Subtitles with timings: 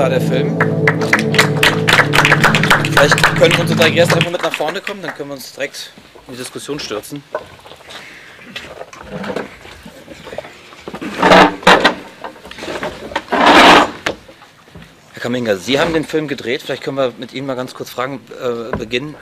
[0.00, 0.58] War der Film.
[2.84, 5.92] Vielleicht können unsere drei Gäste einfach mit nach vorne kommen, dann können wir uns direkt
[6.26, 7.22] in die Diskussion stürzen.
[15.12, 16.62] Herr Kaminga, Sie haben den Film gedreht.
[16.62, 19.16] Vielleicht können wir mit Ihnen mal ganz kurz fragen, äh, beginnen.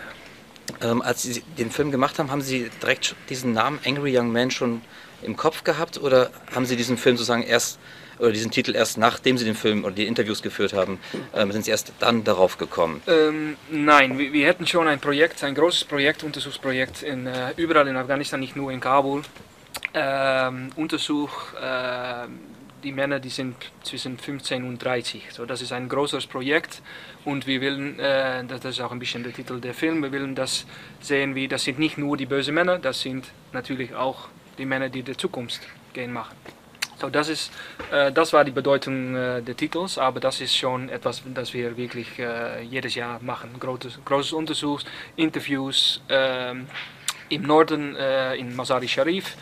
[0.81, 4.53] Ähm, als Sie den Film gemacht haben, haben Sie direkt diesen Namen Angry Young Man
[4.53, 4.83] schon
[5.23, 7.81] im Kopf gehabt oder haben Sie diesen Film sozusagen erst
[8.19, 10.99] oder diesen Titel erst nachdem Sie den Film oder die Interviews geführt haben,
[11.35, 13.03] ähm, sind Sie erst dann darauf gekommen?
[13.07, 17.89] Ähm, nein, wir, wir hätten schon ein Projekt, ein großes Projekt, Untersuchsprojekt in, äh, überall
[17.89, 19.23] in Afghanistan, nicht nur in Kabul.
[19.95, 22.27] Ähm, Untersuch, äh,
[22.83, 25.33] die Männer, die sind zwischen 15 und 30.
[25.33, 26.83] So, das ist ein großes Projekt
[27.25, 30.35] und wir wollen, äh, das ist auch ein bisschen der Titel der Film, wir wollen
[30.35, 30.67] das
[31.01, 34.89] sehen, wie das sind nicht nur die bösen Männer, das sind natürlich auch die Männer,
[34.89, 35.61] die der Zukunft
[35.93, 36.37] gehen machen.
[37.01, 37.53] So, das, ist,
[37.93, 41.77] äh, das war die Bedeutung äh, des Titels, aber das ist schon etwas, das wir
[41.77, 43.51] wirklich äh, jedes Jahr machen.
[43.61, 44.81] Großes, großes Untersuch,
[45.15, 46.67] Interviews ähm,
[47.29, 49.37] im Norden, äh, in Mazar-i Sharif,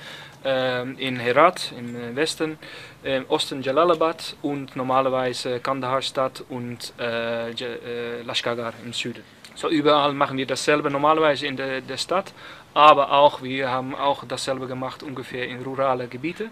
[0.44, 2.58] ähm, in Herat im äh, Westen,
[3.02, 9.24] im Osten Jalalabad und normalerweise Kandahar-Stadt und äh, Lashkargah im Süden.
[9.55, 12.34] So überall machen wir dasselbe normalerweise in der, der Stadt,
[12.74, 16.50] aber auch wir haben auch dasselbe gemacht ungefähr in rurale Gebiete.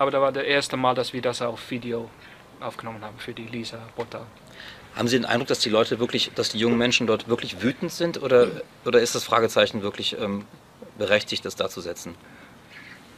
[0.00, 2.08] Aber da war das erste Mal, dass wir das auf Video
[2.58, 4.22] aufgenommen haben für die Lisa-Portal.
[4.96, 7.92] Haben Sie den Eindruck, dass die Leute wirklich, dass die jungen Menschen dort wirklich wütend
[7.92, 8.48] sind oder,
[8.86, 10.46] oder ist das Fragezeichen wirklich ähm,
[10.96, 12.14] berechtigt, das da zu setzen?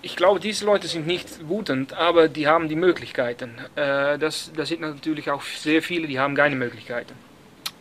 [0.02, 3.58] Ich glaube, diese Leute sind nicht wütend, aber die haben die Möglichkeiten.
[3.76, 7.14] Äh, das, das sind natürlich auch sehr viele, die haben keine Möglichkeiten.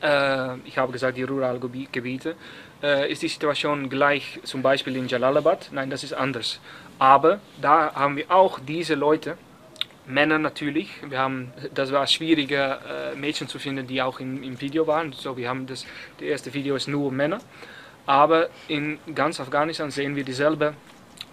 [0.04, 2.36] Äh, ich habe gesagt, die ruralen Gebi- Gebiete.
[2.84, 5.70] Äh, ist die Situation gleich zum Beispiel in Jalalabad?
[5.72, 6.60] Nein, das ist anders.
[7.02, 9.36] Aber da haben wir auch diese Leute,
[10.06, 10.88] Männer natürlich.
[11.10, 15.12] Wir haben, das war schwieriger, äh, Mädchen zu finden, die auch im, im Video waren.
[15.12, 15.88] So, wir haben das,
[16.20, 17.40] das erste Video ist nur Männer.
[18.06, 20.76] Aber in ganz Afghanistan sehen wir dieselbe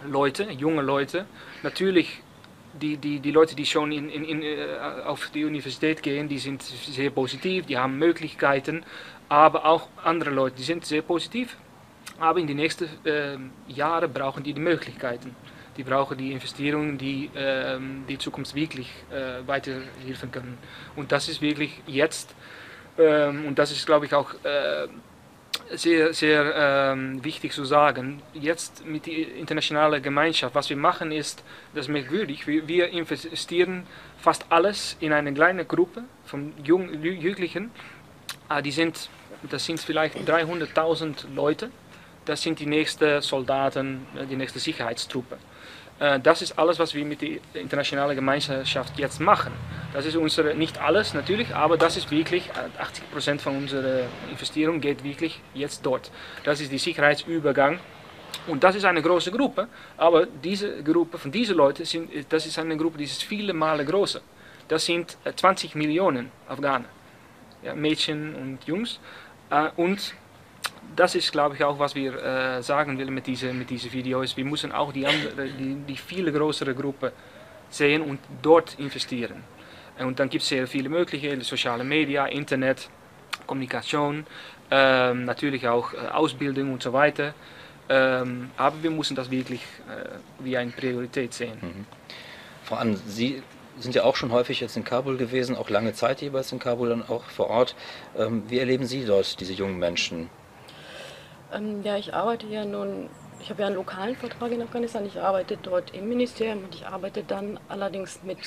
[0.06, 1.26] Leute, junge Leute.
[1.62, 2.22] Natürlich,
[2.80, 6.38] die, die, die Leute, die schon in, in, in, äh, auf die Universität gehen, die
[6.38, 8.84] sind sehr positiv, die haben Möglichkeiten.
[9.28, 11.58] Aber auch andere Leute, die sind sehr positiv.
[12.18, 13.36] Aber in die nächsten äh,
[13.70, 15.36] Jahre brauchen die die Möglichkeiten.
[15.78, 20.58] Die brauchen die Investierungen, die ähm, die Zukunft wirklich äh, weiterhelfen können.
[20.96, 22.34] Und das ist wirklich jetzt,
[22.98, 24.88] ähm, und das ist glaube ich auch äh,
[25.74, 28.22] sehr, sehr ähm, wichtig zu sagen.
[28.34, 31.42] Jetzt mit der internationalen Gemeinschaft, was wir machen ist,
[31.74, 33.86] das ist merkwürdig, wir, wir investieren
[34.18, 37.70] fast alles in eine kleine Gruppe von Jugendlichen.
[38.48, 39.08] Ah, die sind,
[39.50, 41.70] das sind vielleicht 300.000 Leute.
[42.28, 45.38] Das sind die nächsten Soldaten, äh, die nächste Sicherheitstruppe.
[45.98, 49.52] Äh, Das ist alles, was wir mit der internationalen Gemeinschaft jetzt machen.
[49.94, 54.78] Das ist unsere, nicht alles natürlich, aber das ist wirklich, äh, 80% von unserer Investierung
[54.78, 56.10] geht wirklich jetzt dort.
[56.44, 57.80] Das ist der Sicherheitsübergang.
[58.46, 62.58] Und das ist eine große Gruppe, aber diese Gruppe von diesen Leuten, sind, das ist
[62.58, 64.20] eine Gruppe, die ist viele Male größer.
[64.68, 66.88] Das sind äh, 20 Millionen Afghanen,
[67.62, 69.00] ja, Mädchen und Jungs.
[69.76, 70.14] Und
[70.96, 74.36] das ist, glaube ich, auch, was wir äh, sagen wollen mit diesen mit diese Videos.
[74.36, 77.12] Wir müssen auch die, andere, die, die viele größere Gruppe
[77.70, 79.44] sehen und dort investieren.
[79.98, 82.88] Und dann gibt es sehr viele Möglichkeiten, soziale Media, Internet,
[83.46, 84.26] Kommunikation,
[84.70, 87.34] ähm, natürlich auch äh, Ausbildung und so weiter.
[87.88, 91.86] Ähm, aber wir müssen das wirklich äh, wie eine Priorität sehen.
[92.64, 93.42] Frau An, Sie
[93.78, 96.90] sind ja auch schon häufig jetzt in Kabul gewesen, auch lange Zeit jeweils in Kabul
[96.90, 97.74] dann auch vor Ort.
[98.16, 100.28] Ähm, wie erleben Sie dort diese jungen Menschen?
[101.52, 103.08] Ähm, ja, ich arbeite ja nun,
[103.40, 105.06] ich habe ja einen lokalen Vertrag in Afghanistan.
[105.06, 108.38] Ich arbeite dort im Ministerium und ich arbeite dann allerdings mit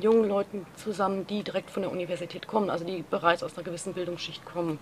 [0.00, 3.94] jungen Leuten zusammen, die direkt von der Universität kommen, also die bereits aus einer gewissen
[3.94, 4.78] Bildungsschicht kommen.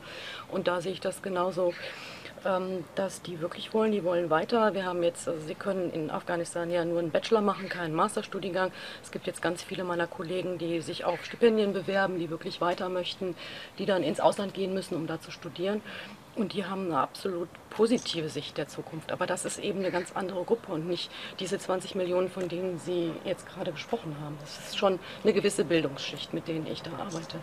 [0.50, 1.73] Und da sehe ich das genauso.
[2.47, 4.75] ähm, dass die wirklich wollen, die wollen weiter.
[4.75, 8.73] Wir haben jetzt, also sie können in Afghanistan ja nur einen Bachelor machen, keinen Masterstudiengang.
[9.03, 12.88] Es gibt jetzt ganz viele meiner Kollegen, die sich auf Stipendien bewerben, die wirklich weiter
[12.88, 13.35] möchten,
[13.79, 15.82] die dann ins Ausland gehen müssen, um da zu studieren.
[16.37, 19.11] Und die haben eine absolut positive Sicht der Zukunft.
[19.11, 21.11] Aber das ist eben eine ganz andere Gruppe und nicht
[21.41, 24.37] diese 20 Millionen, von denen Sie jetzt gerade gesprochen haben.
[24.41, 27.38] Das ist schon eine gewisse Bildungsschicht, mit denen ich da arbeite.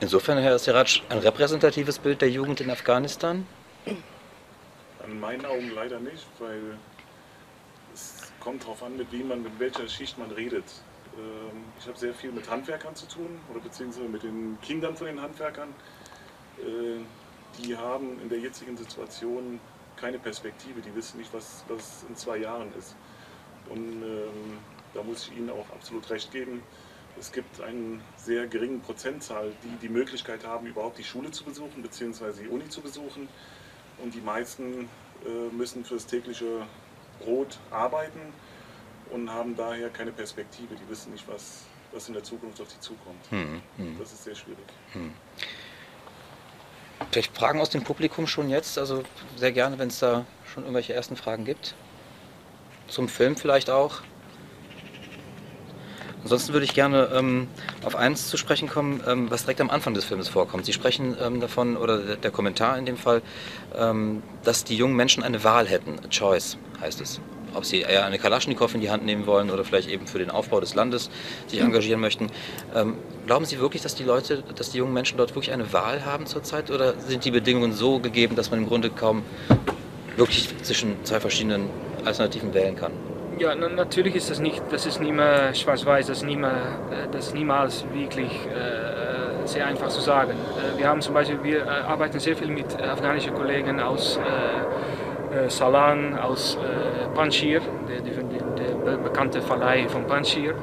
[0.00, 3.46] Insofern, Herr Siraj, ein repräsentatives Bild der Jugend in Afghanistan?
[3.84, 6.78] In meinen Augen leider nicht, weil
[7.92, 10.64] es kommt darauf an, mit wem man, mit welcher Schicht man redet.
[11.18, 15.06] Ähm, ich habe sehr viel mit Handwerkern zu tun oder beziehungsweise mit den Kindern von
[15.06, 15.68] den Handwerkern.
[17.58, 19.60] Die haben in der jetzigen Situation
[19.96, 22.96] keine Perspektive, die wissen nicht, was, was in zwei Jahren ist.
[23.68, 24.58] Und ähm,
[24.94, 26.62] da muss ich Ihnen auch absolut recht geben.
[27.18, 31.82] Es gibt eine sehr geringe Prozentzahl, die die Möglichkeit haben, überhaupt die Schule zu besuchen
[31.82, 32.44] bzw.
[32.44, 33.28] die Uni zu besuchen.
[34.02, 34.88] Und die meisten
[35.26, 36.66] äh, müssen fürs tägliche
[37.18, 38.20] Brot arbeiten
[39.10, 40.74] und haben daher keine Perspektive.
[40.74, 43.30] Die wissen nicht, was, was in der Zukunft auf sie zukommt.
[43.30, 43.98] Hm, hm.
[43.98, 44.64] Das ist sehr schwierig.
[44.92, 45.12] Hm.
[47.10, 48.78] Vielleicht Fragen aus dem Publikum schon jetzt?
[48.78, 49.02] Also
[49.36, 51.74] sehr gerne, wenn es da schon irgendwelche ersten Fragen gibt.
[52.88, 54.02] Zum Film vielleicht auch.
[56.22, 57.48] Ansonsten würde ich gerne ähm,
[57.84, 60.66] auf eins zu sprechen kommen, ähm, was direkt am Anfang des Films vorkommt.
[60.66, 63.22] Sie sprechen ähm, davon, oder der, Kommentar in dem Fall,
[63.74, 65.98] ähm, dass die jungen Menschen eine Wahl hätten.
[66.04, 67.20] A choice heißt es
[67.54, 70.30] ob sie eher eine Kalaschnikow in die Hand nehmen wollen oder vielleicht eben für den
[70.30, 71.10] Aufbau des Landes
[71.46, 72.28] sich engagieren möchten.
[72.74, 76.04] Ähm, glauben Sie wirklich, dass die Leute, dass die jungen Menschen dort wirklich eine Wahl
[76.04, 79.22] haben zurzeit oder sind die Bedingungen so gegeben, dass man im Grunde kaum
[80.16, 81.68] wirklich zwischen zwei verschiedenen
[82.04, 82.92] Alternativen wählen kann?
[83.38, 87.28] Ja, natürlich ist das nicht, das ist nicht mehr schwarz-weiß, das, ist mehr, äh, das
[87.28, 90.32] ist niemals wirklich äh, sehr einfach zu sagen.
[90.32, 94.20] Äh, wir haben zum Beispiel, wir äh, arbeiten sehr viel mit afghanischen Kollegen aus äh,
[95.48, 100.54] Salan aus äh, Panjshir, der, der, der, bekannte Vallei von Panjshir.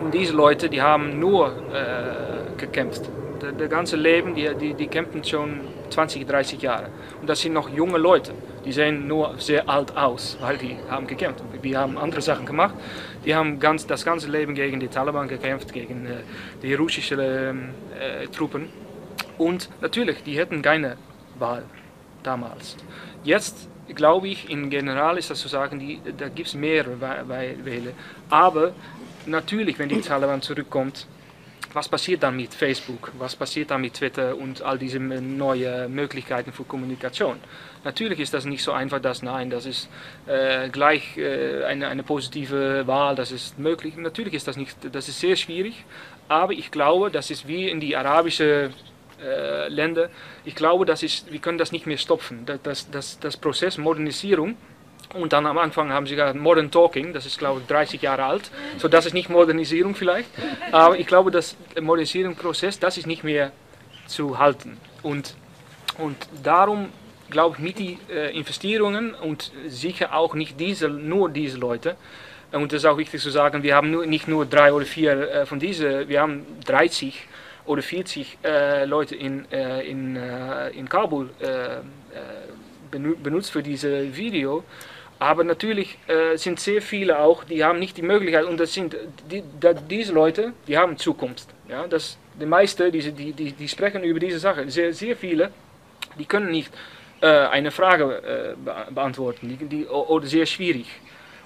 [0.00, 3.02] Und diese Leute, die haben nur äh, gekämpft.
[3.40, 5.60] Das, das ganze Leben, die, die, die kämpfen schon
[5.90, 6.88] 20, 30 Jahre.
[7.20, 8.32] Und das sind noch junge Leute.
[8.64, 11.42] Die sehen nur sehr alt aus, weil die haben gekämpft.
[11.62, 12.74] Wir haben andere Sachen gemacht.
[13.24, 16.16] Die haben ganz, das ganze Leben gegen die Taliban gekämpft, gegen äh,
[16.62, 18.68] die russischen äh, Truppen.
[19.38, 20.96] Und natürlich, die hätten keine
[21.38, 21.64] Wahl
[22.22, 22.76] damals.
[23.22, 27.92] Jetzt glaube ich, in general ist das zu sagen, die, da gibt es mehrere Wähler.
[28.30, 28.72] Aber
[29.26, 31.06] natürlich, wenn die Taliban zurückkommt,
[31.72, 33.12] was passiert dann mit Facebook?
[33.18, 37.36] Was passiert dann mit Twitter und all diese neuen Möglichkeiten für Kommunikation?
[37.84, 39.88] Natürlich ist das nicht so einfach, dass nein, das ist
[40.26, 43.96] äh, gleich äh, eine, eine positive Wahl, das ist möglich.
[43.96, 45.84] Natürlich ist das nicht, das ist sehr schwierig,
[46.28, 48.70] aber ich glaube, das ist wie in die arabische
[49.22, 50.10] äh, Länder.
[50.44, 52.44] Ich glaube, das ist, wir können das nicht mehr stopfen.
[52.46, 54.56] Das, das, das, das Prozess Modernisierung
[55.14, 58.24] und dann am Anfang haben sie gesagt Modern Talking, das ist glaube ich 30 Jahre
[58.24, 58.50] alt.
[58.76, 60.28] So, das ist nicht Modernisierung vielleicht.
[60.70, 63.52] Aber ich glaube, das Modernisierungsprozess, das ist nicht mehr
[64.06, 64.76] zu halten.
[65.02, 65.34] Und,
[65.98, 66.88] und darum
[67.30, 71.96] glaube ich, mit den äh, Investierungen und sicher auch nicht diese, nur diese Leute.
[72.52, 75.30] Und das ist auch wichtig zu sagen, wir haben nur, nicht nur drei oder vier
[75.30, 77.26] äh, von diesen, wir haben 30
[77.68, 81.80] oder 40 äh, Leute in, äh, in, äh, in Kabul äh, äh,
[82.90, 84.64] benutzt für dieses Video.
[85.18, 88.96] Aber natürlich äh, sind sehr viele auch, die haben nicht die Möglichkeit, und das sind
[89.30, 91.48] die, die, diese Leute, die haben Zukunft.
[91.68, 94.70] Ja, das, die meisten, die, die, die, die sprechen über diese Sache.
[94.70, 95.50] Sehr, sehr viele,
[96.18, 96.72] die können nicht
[97.20, 98.56] eine Frage
[98.90, 100.86] beantworten, die, die, oder sehr schwierig.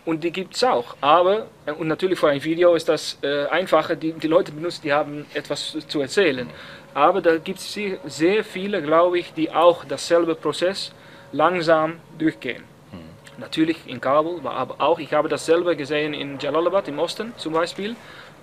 [0.04, 0.96] Und die gibt es auch.
[1.00, 4.82] Aber, äh, und natürlich für ein Video ist das äh, einfacher, die, die Leute benutzen,
[4.82, 6.48] die haben etwas zu erzählen.
[6.94, 10.92] Aber da gibt es sehr, viele, glaube ich, die auch dasselbe Prozess
[11.30, 12.64] langsam durchgehen.
[12.90, 12.98] Mhm.
[13.38, 17.94] Natürlich in Kabul, aber auch, ich habe dasselbe gesehen in Jalalabad im Osten zum Beispiel.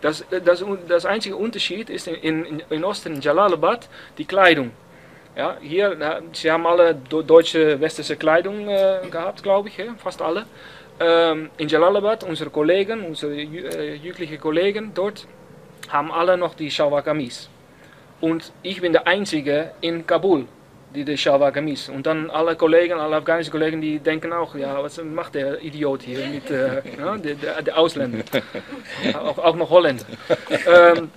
[0.01, 4.71] Das, das, das einzige Unterschied ist in, in, in Osten, in Jalalabad, die Kleidung.
[5.35, 10.45] Ja, hier, sie haben alle deutsche, westliche Kleidung äh, gehabt, glaube ich, ja, fast alle
[10.99, 15.27] ähm, in Jalalabad, unsere Kollegen, unsere äh, jüdische Kollegen dort,
[15.89, 17.49] haben alle noch die Shalwar Kamis.
[18.21, 20.45] Und ich bin der Einzige in Kabul,
[20.93, 21.89] die Shalwar Kamis.
[21.89, 26.03] Und dann alle Kollegen, alle afghanische Kollegen, die denken auch, ja, was macht der Idiot
[26.03, 28.23] hier mit äh, ja, der, der, der Ausländer.
[29.13, 30.05] auch, auch noch Holländer.
[30.67, 31.11] Ähm,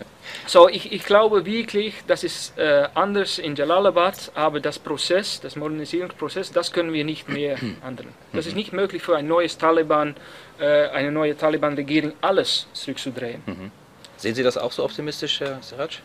[0.46, 5.56] so, ich, ich glaube wirklich, das ist äh, anders in Jalalabad, aber das Prozess, das
[5.56, 8.08] Modernisierungsprozess, das können wir nicht mehr ändern.
[8.32, 10.16] Das ist nicht möglich für ein neues Taliban,
[10.58, 13.42] äh, eine neue Taliban-Regierung, alles zurückzudrehen.
[13.46, 13.70] Mhm.
[14.16, 16.00] Sehen Sie das auch so optimistisch, Herr Siraj?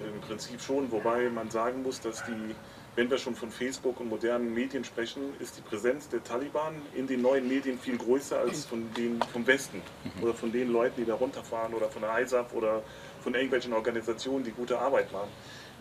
[0.00, 2.54] Im Prinzip schon, wobei man sagen muss, dass die
[2.98, 7.06] wenn wir schon von Facebook und modernen Medien sprechen, ist die Präsenz der Taliban in
[7.06, 9.80] den neuen Medien viel größer als von den vom Westen
[10.20, 12.82] oder von den Leuten, die da runterfahren oder von der ISAF oder
[13.20, 15.30] von irgendwelchen Organisationen, die gute Arbeit machen.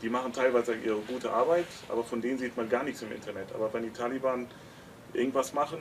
[0.04, 3.48] Die machen teilweise ihre gute Arbeit, aber von denen sieht man gar nichts im Internet.
[3.56, 4.46] Aber wenn die Taliban
[5.14, 5.80] irgendwas machen,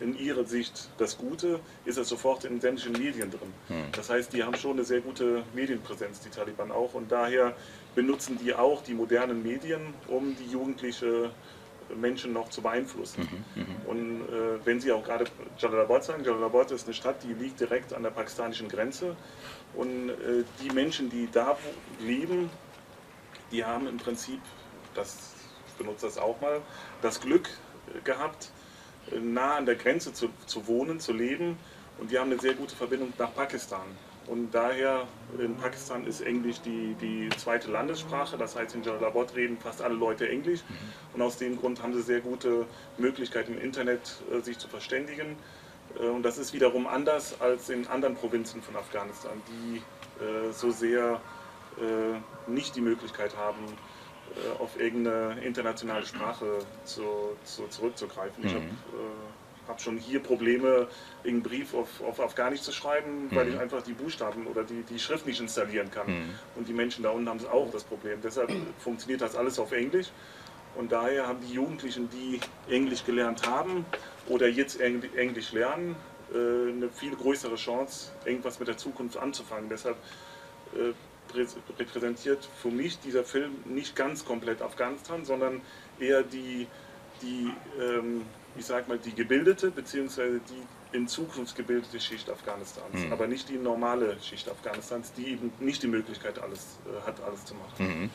[0.00, 3.52] in ihrer Sicht das Gute, ist es sofort in sämtlichen Medien drin.
[3.92, 6.94] Das heißt, die haben schon eine sehr gute Medienpräsenz, die Taliban auch.
[6.94, 7.54] Und daher
[7.94, 11.30] benutzen die auch die modernen Medien, um die jugendliche
[11.96, 13.26] Menschen noch zu beeinflussen.
[13.86, 15.24] Und äh, wenn Sie auch gerade
[15.58, 19.16] Jalalabad sagen, Jalalabad ist eine Stadt, die liegt direkt an der pakistanischen Grenze.
[19.74, 21.56] Und äh, die Menschen, die da
[22.00, 22.50] leben,
[23.50, 24.40] die haben im Prinzip,
[24.94, 25.34] das,
[25.68, 26.60] ich benutze das auch mal,
[27.02, 27.48] das Glück
[27.94, 28.57] äh, gehabt, äh,
[29.20, 31.56] nah an der Grenze zu, zu wohnen, zu leben.
[31.98, 33.86] Und die haben eine sehr gute Verbindung nach Pakistan.
[34.26, 35.06] Und daher,
[35.38, 38.36] in Pakistan ist Englisch die, die zweite Landessprache.
[38.36, 40.60] Das heißt, in Jalalabad reden fast alle Leute Englisch.
[41.14, 42.66] Und aus dem Grund haben sie sehr gute
[42.98, 45.36] Möglichkeiten im Internet, äh, sich zu verständigen.
[45.98, 49.78] Äh, Und das ist wiederum anders als in anderen Provinzen von Afghanistan, die
[50.22, 51.20] äh, so sehr
[52.48, 53.60] nicht die Möglichkeit haben,
[54.36, 57.02] äh, auf irgendeine internationale Sprache zu,
[57.44, 58.44] zu, zurückzugreifen.
[58.46, 60.88] Ich habe äh, hab schon hier Probleme,
[61.24, 64.98] irgendeinen Brief auf, auf Afghanisch zu schreiben, weil ich einfach die Buchstaben oder die, die
[64.98, 66.06] Schrift nicht installieren kann.
[66.56, 68.18] Und die Menschen da unten haben auch das Problem.
[68.22, 70.08] Deshalb funktioniert das alles auf Englisch.
[70.74, 72.40] Und daher haben die Jugendlichen, die
[72.72, 73.84] Englisch gelernt haben
[74.28, 75.96] oder jetzt Engl- Englisch lernen,
[76.32, 79.68] äh, eine viel größere Chance, irgendwas mit der Zukunft anzufangen.
[79.68, 79.96] Deshalb
[80.74, 80.92] äh,
[81.34, 85.60] repräsentiert für mich dieser Film nicht ganz komplett Afghanistan, sondern
[85.98, 86.66] eher die,
[87.22, 88.22] die ähm,
[88.56, 90.40] ich sag mal, die gebildete bzw.
[90.48, 95.82] die in Zukunft gebildete Schicht Afghanistans, aber nicht die normale Schicht Afghanistans, die eben nicht
[95.82, 98.10] die Möglichkeit alles, äh, hat, alles zu machen.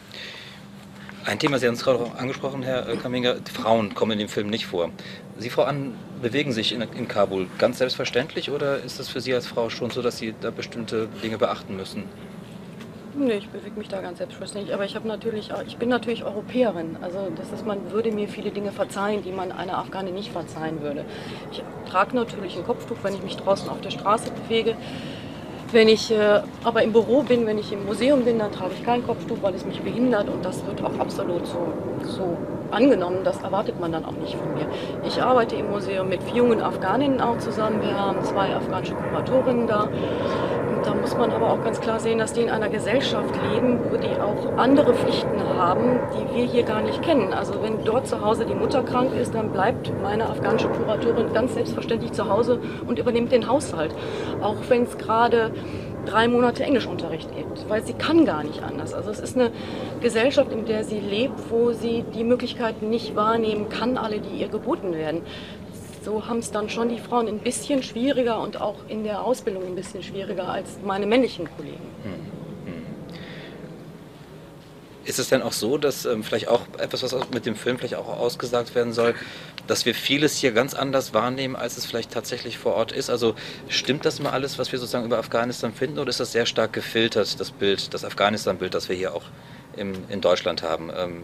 [1.25, 4.27] Ein Thema, Sie haben es gerade auch angesprochen, Herr äh, Kaminger, Frauen kommen in dem
[4.27, 4.89] Film nicht vor.
[5.37, 9.33] Sie, Frau An, bewegen sich in, in Kabul ganz selbstverständlich oder ist es für Sie
[9.33, 12.03] als Frau schon so, dass Sie da bestimmte Dinge beachten müssen?
[13.15, 14.73] Nee, ich bewege mich da ganz selbstverständlich.
[14.73, 16.97] Aber ich natürlich, ich bin natürlich Europäerin.
[17.01, 20.81] Also das ist, man würde mir viele Dinge verzeihen, die man einer Afghane nicht verzeihen
[20.81, 21.05] würde.
[21.51, 24.75] Ich trage natürlich ein Kopftuch, wenn ich mich draußen auf der Straße bewege.
[25.71, 28.83] Wenn ich äh, aber im Büro bin, wenn ich im Museum bin, dann trage ich
[28.83, 31.67] kein Kopftuch, weil es mich behindert und das wird auch absolut so,
[32.03, 32.37] so
[32.69, 33.23] angenommen.
[33.23, 34.67] Das erwartet man dann auch nicht von mir.
[35.05, 37.81] Ich arbeite im Museum mit jungen Afghaninnen auch zusammen.
[37.81, 39.87] Wir haben zwei afghanische Kuratorinnen da.
[40.83, 43.95] Da muss man aber auch ganz klar sehen, dass die in einer Gesellschaft leben, wo
[43.95, 47.33] die auch andere Pflichten haben, die wir hier gar nicht kennen.
[47.33, 51.53] Also wenn dort zu Hause die Mutter krank ist, dann bleibt meine afghanische Kuratorin ganz
[51.53, 53.95] selbstverständlich zu Hause und übernimmt den Haushalt.
[54.41, 55.51] Auch wenn es gerade
[56.05, 58.93] drei Monate Englischunterricht gibt, weil sie kann gar nicht anders.
[58.93, 59.51] Also es ist eine
[60.01, 64.49] Gesellschaft, in der sie lebt, wo sie die Möglichkeiten nicht wahrnehmen kann, alle, die ihr
[64.49, 65.21] geboten werden.
[66.03, 69.65] So haben es dann schon die Frauen ein bisschen schwieriger und auch in der Ausbildung
[69.65, 71.93] ein bisschen schwieriger als meine männlichen Kollegen.
[75.05, 77.95] Ist es denn auch so, dass ähm, vielleicht auch etwas, was mit dem Film vielleicht
[77.95, 79.15] auch ausgesagt werden soll,
[79.67, 83.09] dass wir vieles hier ganz anders wahrnehmen, als es vielleicht tatsächlich vor Ort ist?
[83.09, 83.35] Also
[83.67, 86.71] stimmt das mal alles, was wir sozusagen über Afghanistan finden, oder ist das sehr stark
[86.71, 89.23] gefiltert, das Bild, das Afghanistan-Bild, das wir hier auch
[89.75, 90.89] im, in Deutschland haben?
[90.95, 91.23] Ähm,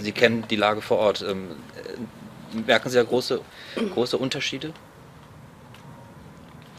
[0.00, 1.24] Sie kennen die Lage vor Ort.
[1.26, 2.17] Ähm, äh,
[2.52, 3.40] merken Sie da große,
[3.94, 4.72] große Unterschiede?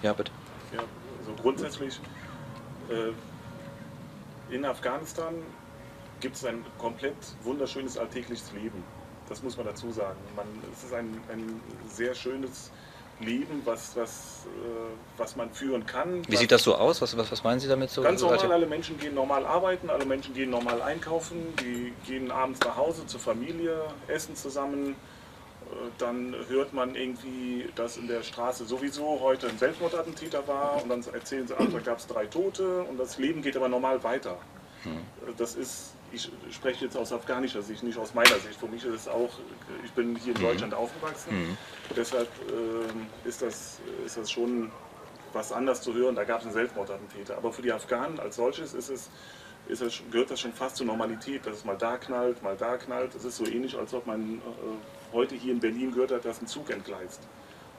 [0.02, 0.32] Ja, bitte.
[0.74, 0.80] Ja,
[1.20, 2.00] also grundsätzlich
[2.90, 5.36] äh, in Afghanistan
[6.22, 8.84] gibt es ein komplett wunderschönes alltägliches Leben.
[9.28, 10.18] Das muss man dazu sagen.
[10.36, 12.72] Man, es ist ein, ein sehr schönes
[13.20, 14.60] Leben, was, was, äh,
[15.18, 16.26] was man führen kann.
[16.28, 17.02] Wie was, sieht das so aus?
[17.02, 18.02] Was, was, was meinen Sie damit so?
[18.02, 22.32] Ganz normal, alltag- alle Menschen gehen normal arbeiten, alle Menschen gehen normal einkaufen, die gehen
[22.32, 24.96] abends nach Hause zur Familie, essen zusammen.
[25.72, 30.90] Äh, Dann hört man irgendwie, dass in der Straße sowieso heute ein Selbstmordattentäter war und
[30.90, 34.04] dann erzählen sie, ach, da gab es drei Tote und das Leben geht aber normal
[34.04, 34.38] weiter.
[35.28, 38.60] Äh, Das ist, ich spreche jetzt aus afghanischer Sicht, nicht aus meiner Sicht.
[38.60, 39.30] Für mich ist es auch,
[39.86, 41.58] ich bin hier in Deutschland aufgewachsen,
[41.96, 44.72] deshalb ähm, ist, das, ist das schon
[45.34, 46.16] was anders zu hören.
[46.16, 47.38] Da gab es einen Selbstmordattentäter.
[47.38, 49.10] Aber für die Afghanen als solches ist es,
[49.68, 52.78] ist es, gehört das schon fast zur Normalität, dass es mal da knallt, mal da
[52.78, 53.14] knallt.
[53.14, 56.42] Das ist so ähnlich, als ob man äh, heute hier in Berlin gehört hat, dass
[56.42, 57.28] ein Zug entgleist.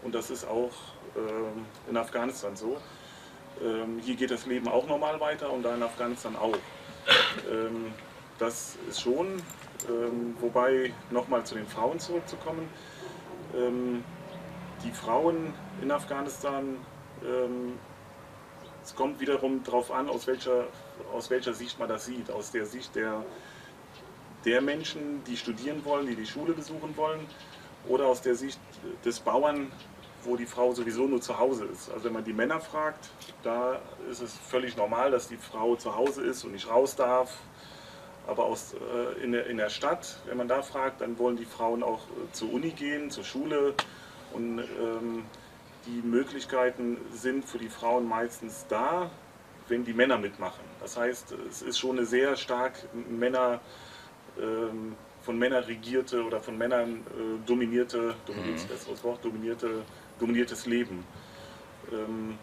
[0.03, 0.73] Und das ist auch
[1.17, 2.79] ähm, in Afghanistan so.
[3.63, 6.57] Ähm, hier geht das Leben auch normal weiter und da in Afghanistan auch.
[7.51, 7.93] Ähm,
[8.39, 9.43] das ist schon,
[10.41, 12.67] wobei nochmal zu den Frauen zurückzukommen.
[14.83, 16.79] Die Frauen in Afghanistan,
[18.83, 20.65] es kommt wiederum darauf an, aus welcher,
[21.13, 22.31] aus welcher Sicht man das sieht.
[22.31, 23.23] Aus der Sicht der,
[24.45, 27.27] der Menschen, die studieren wollen, die die Schule besuchen wollen,
[27.89, 28.61] oder aus der Sicht
[29.05, 29.71] des Bauern,
[30.23, 31.91] wo die Frau sowieso nur zu Hause ist.
[31.91, 33.09] Also wenn man die Männer fragt,
[33.43, 33.81] da
[34.11, 37.39] ist es völlig normal, dass die Frau zu Hause ist und nicht raus darf.
[38.27, 41.47] Aber aus, äh, in, der, in der Stadt, wenn man da fragt, dann wollen die
[41.47, 43.75] Frauen auch äh, zur Uni gehen, zur Schule.
[44.33, 45.25] Und ähm,
[45.87, 49.11] die Möglichkeiten sind für die Frauen meistens da,
[49.69, 50.65] wenn die Männer mitmachen.
[50.81, 52.75] Das heißt, es ist schon eine sehr stark
[53.09, 53.61] Männer,
[54.41, 58.69] ähm, von Männern regierte oder von Männern äh, dominierte, dominiert mhm.
[58.69, 59.83] das Wort, dominierte,
[60.19, 61.05] dominiertes Leben.
[61.93, 62.39] Ähm,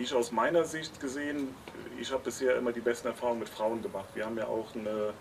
[0.00, 1.54] ich aus meiner Sicht gesehen,
[2.00, 4.08] ich habe bisher immer die besten Erfahrungen mit Frauen gemacht.
[4.14, 5.12] Wir haben ja auch eine,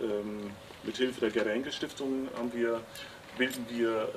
[0.00, 0.50] ähm,
[0.82, 2.80] mit Hilfe der Gerda Enkel Stiftung haben wir,
[3.36, 4.08] bilden wir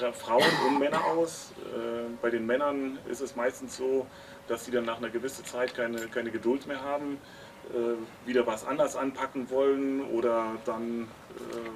[0.00, 1.52] äh, Frauen und Männer aus.
[1.74, 4.06] Äh, bei den Männern ist es meistens so,
[4.48, 7.18] dass sie dann nach einer gewissen Zeit keine, keine Geduld mehr haben,
[8.24, 11.68] wieder was anders anpacken wollen oder dann äh,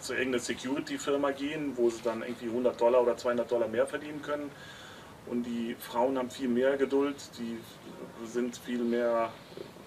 [0.00, 4.22] zu irgendeiner Security-Firma gehen, wo sie dann irgendwie 100 Dollar oder 200 Dollar mehr verdienen
[4.22, 4.50] können.
[5.26, 7.58] Und die Frauen haben viel mehr Geduld, die
[8.26, 9.30] sind viel mehr,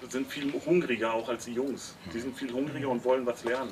[0.09, 1.95] sind viel hungriger auch als die Jungs.
[2.13, 3.71] Die sind viel hungriger und wollen was lernen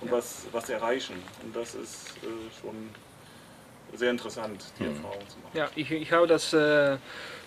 [0.00, 1.16] und was, was erreichen.
[1.42, 2.90] Und das ist äh, schon
[3.94, 4.96] sehr interessant, die mhm.
[4.96, 5.56] Erfahrung zu machen.
[5.56, 6.98] Ja, ich, ich habe das, äh,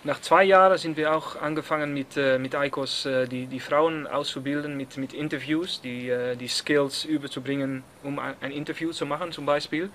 [0.05, 4.05] nach zwei Jahren sind wir auch angefangen mit, äh, mit ICOS äh, die, die Frauen
[4.05, 9.47] auszubilden mit, mit Interviews, die, äh, die Skills überzubringen, um ein, Interview zu machen zum
[9.47, 9.89] Beispiel.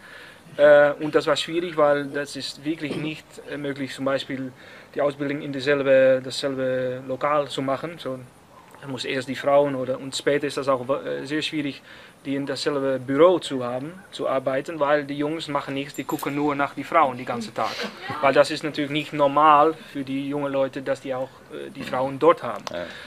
[0.56, 4.52] Äh, und das war schwierig, weil das ist wirklich nicht äh, möglich, zum Beispiel
[4.96, 7.98] die Ausbildung in dieselbe, dasselbe Lokal zu machen.
[7.98, 8.18] So,
[8.82, 10.84] man muss erst die Frauen oder und später ist das auch
[11.22, 11.82] sehr schwierig,
[12.24, 16.34] die in dasselbe Büro zu haben, zu arbeiten, weil die Jungs machen nichts, die gucken
[16.34, 17.74] nur nach die Frauen die ganze Tag.
[18.20, 21.82] Weil das ist natürlich nicht normal für die jungen Leute, dass die auch äh, die
[21.82, 22.64] Frauen dort haben.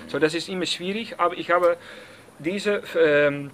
[0.08, 1.78] So, das ist immer schwierig, aber ich habe
[2.40, 3.52] diese, ähm,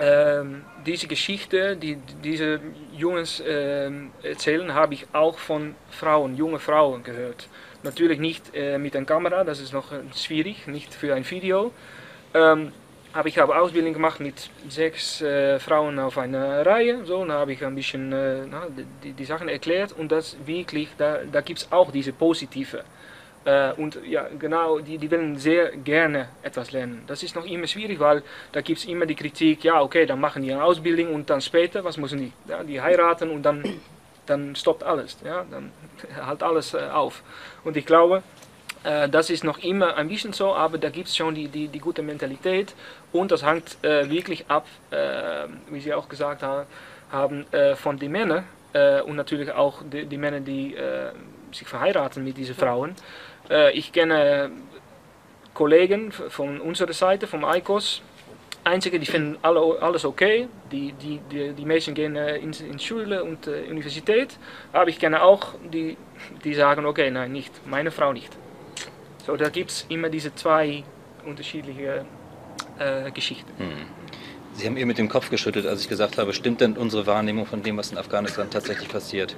[0.00, 2.60] ähm, diese Geschichte, die diese
[2.96, 7.48] Jungs ähm, erzählen, habe ich auch von Frauen, junge Frauen gehört.
[7.82, 11.72] Natürlich nicht äh, mit einer Kamera, das ist noch äh, schwierig, nicht für ein Video.
[13.14, 17.04] Aber ich habe Ausbildung gemacht mit sechs äh, Frauen auf einer Reihe.
[17.04, 18.66] So, dann habe ich ein bisschen äh, na,
[19.04, 22.84] die, die, Sachen erklärt und das wirklich, da, da gibt es auch diese positive.
[23.44, 27.02] Äh, und ja, genau, die, die wollen sehr gerne etwas lernen.
[27.06, 30.20] Das ist noch immer schwierig, weil da gibt es immer die Kritik, ja okay, dann
[30.20, 32.32] machen die eine Ausbildung und dann später, was müssen die?
[32.48, 33.62] Ja, die heiraten und dann,
[34.24, 35.18] dann stoppt alles.
[35.22, 35.70] Ja, dann
[36.26, 37.22] halt alles äh, auf.
[37.62, 38.22] Und ich glaube,
[38.84, 41.68] äh, das ist noch immer ein bisschen so, aber da gibt es schon die, die,
[41.68, 42.74] die gute Mentalität
[43.12, 46.66] und das hängt äh, wirklich ab, äh, wie Sie auch gesagt ha
[47.10, 51.12] haben, äh, von den Männern äh, und natürlich auch die, die Männer, die äh,
[51.52, 52.94] sich verheiraten mit diesen Frauen.
[53.74, 54.50] ich kenne
[55.52, 58.00] Kollegen von unserer Seite, vom ICOS,
[58.64, 60.48] Einzige, die finden alle, alles okay.
[60.70, 64.38] Die, die, die, die Menschen gehen äh, in, in Schule und äh, Universität.
[64.72, 65.96] Aber ich kenne auch die,
[66.44, 68.30] die sagen, okay, nein, nicht, meine Frau nicht.
[69.26, 70.84] So, da gibt es immer diese zwei
[71.26, 72.04] unterschiedliche
[72.82, 73.50] äh, Geschichten.
[73.58, 73.86] Hm.
[74.54, 77.46] Sie haben ihr mit dem Kopf geschüttelt, als ich gesagt habe, stimmt denn unsere Wahrnehmung
[77.46, 79.34] von dem, was in Afghanistan tatsächlich passiert?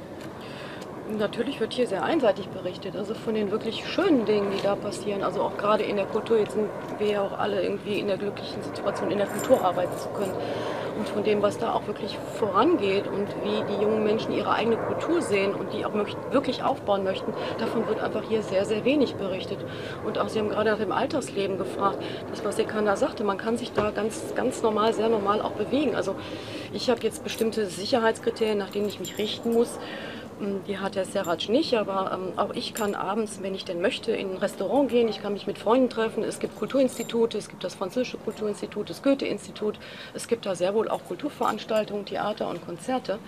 [1.07, 5.23] Natürlich wird hier sehr einseitig berichtet, also von den wirklich schönen Dingen, die da passieren.
[5.23, 8.17] Also auch gerade in der Kultur, jetzt sind wir ja auch alle irgendwie in der
[8.17, 10.33] glücklichen Situation, in der Kultur arbeiten zu können
[10.97, 14.77] und von dem, was da auch wirklich vorangeht und wie die jungen Menschen ihre eigene
[14.77, 15.93] Kultur sehen und die auch
[16.31, 19.59] wirklich aufbauen möchten, davon wird einfach hier sehr, sehr wenig berichtet.
[20.05, 23.57] Und auch Sie haben gerade nach dem Altersleben gefragt, das, was Sekanda sagte, man kann
[23.57, 25.97] sich da ganz, ganz normal, sehr normal auch bewegen.
[25.97, 26.15] Also
[26.73, 29.79] ich habe jetzt bestimmte Sicherheitskriterien, nach denen ich mich richten muss.
[30.39, 33.81] Hm, die hat der Seraj nicht, aber ähm, auch ich kann abends, wenn ich denn
[33.81, 35.09] möchte, in ein Restaurant gehen.
[35.09, 36.25] Ich kann mich mit Freunden treffen.
[36.25, 39.79] Es gibt Kulturinstitute, es gibt das Französische Kulturinstitut, das Goethe-Institut.
[40.13, 43.19] Es gibt da sehr wohl auch Kulturveranstaltungen, Theater und Konzerte.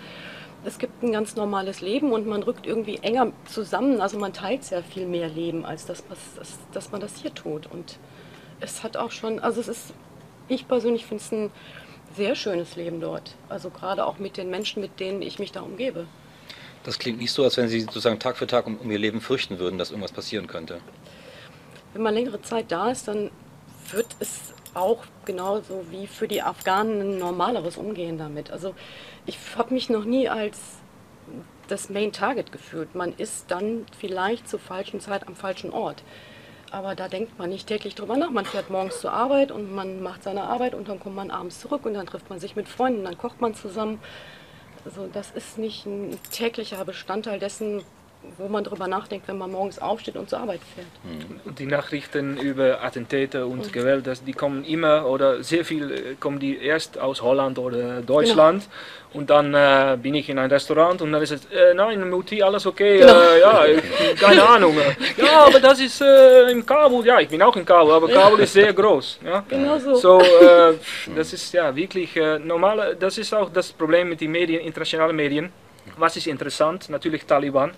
[0.65, 4.01] Es gibt ein ganz normales Leben und man rückt irgendwie enger zusammen.
[4.01, 7.33] Also man teilt sehr viel mehr Leben, als das, was, das, dass man das hier
[7.33, 7.67] tut.
[7.67, 7.99] Und
[8.59, 9.93] es hat auch schon, also es ist,
[10.49, 11.51] ich persönlich finde es ein
[12.15, 13.35] sehr schönes Leben dort.
[13.47, 16.07] Also gerade auch mit den Menschen, mit denen ich mich da umgebe.
[16.87, 19.19] Das klingt nicht so, als wenn Sie sozusagen Tag für Tag um, um Ihr Leben
[19.19, 20.79] fürchten würden, dass irgendwas passieren könnte.
[21.91, 23.29] Wenn man längere Zeit da ist, dann
[23.91, 28.51] wird es auch genauso wie für die Afghanen ein normaleres Umgehen damit.
[28.51, 28.73] Also
[29.25, 30.59] ich habe mich noch nie als
[31.67, 32.95] das Main Target gefühlt.
[32.95, 36.03] Man ist dann vielleicht zur falschen Zeit am falschen Ort.
[36.71, 38.29] Aber da denkt man nicht täglich drüber nach.
[38.29, 41.59] Man fährt morgens zur Arbeit und man macht seine Arbeit und dann kommt man abends
[41.59, 43.99] zurück und dann trifft man sich mit Freunden, dann kocht man zusammen.
[44.87, 47.83] Also das ist nicht ein täglicher Bestandteil dessen,
[48.37, 50.87] wo man drüber nachdenkt, wenn man morgens aufsteht und zur Arbeit fährt.
[51.45, 56.15] Und die Nachrichten über Attentate und Gewalt, das, die kommen immer oder sehr viel äh,
[56.19, 58.67] kommen die erst aus Holland oder Deutschland.
[59.13, 62.43] Und dann äh, bin ich in ein Restaurant und dann ist es, äh, nein, Mutti,
[62.43, 64.77] alles okay, äh, ja, ich, keine Ahnung.
[64.77, 64.93] äh.
[65.17, 68.39] Ja, aber das ist äh, in Kabul, ja, ich bin auch in Kabul, aber Kabul
[68.41, 69.19] ist sehr groß.
[69.25, 69.43] Ja.
[69.47, 69.95] Genau so.
[69.95, 70.73] So, äh,
[71.15, 75.15] das ist ja wirklich äh, normale, das ist auch das Problem mit den Medien, internationalen
[75.15, 75.51] Medien.
[75.95, 76.89] Was ist interessant?
[76.89, 77.71] Natürlich Taliban.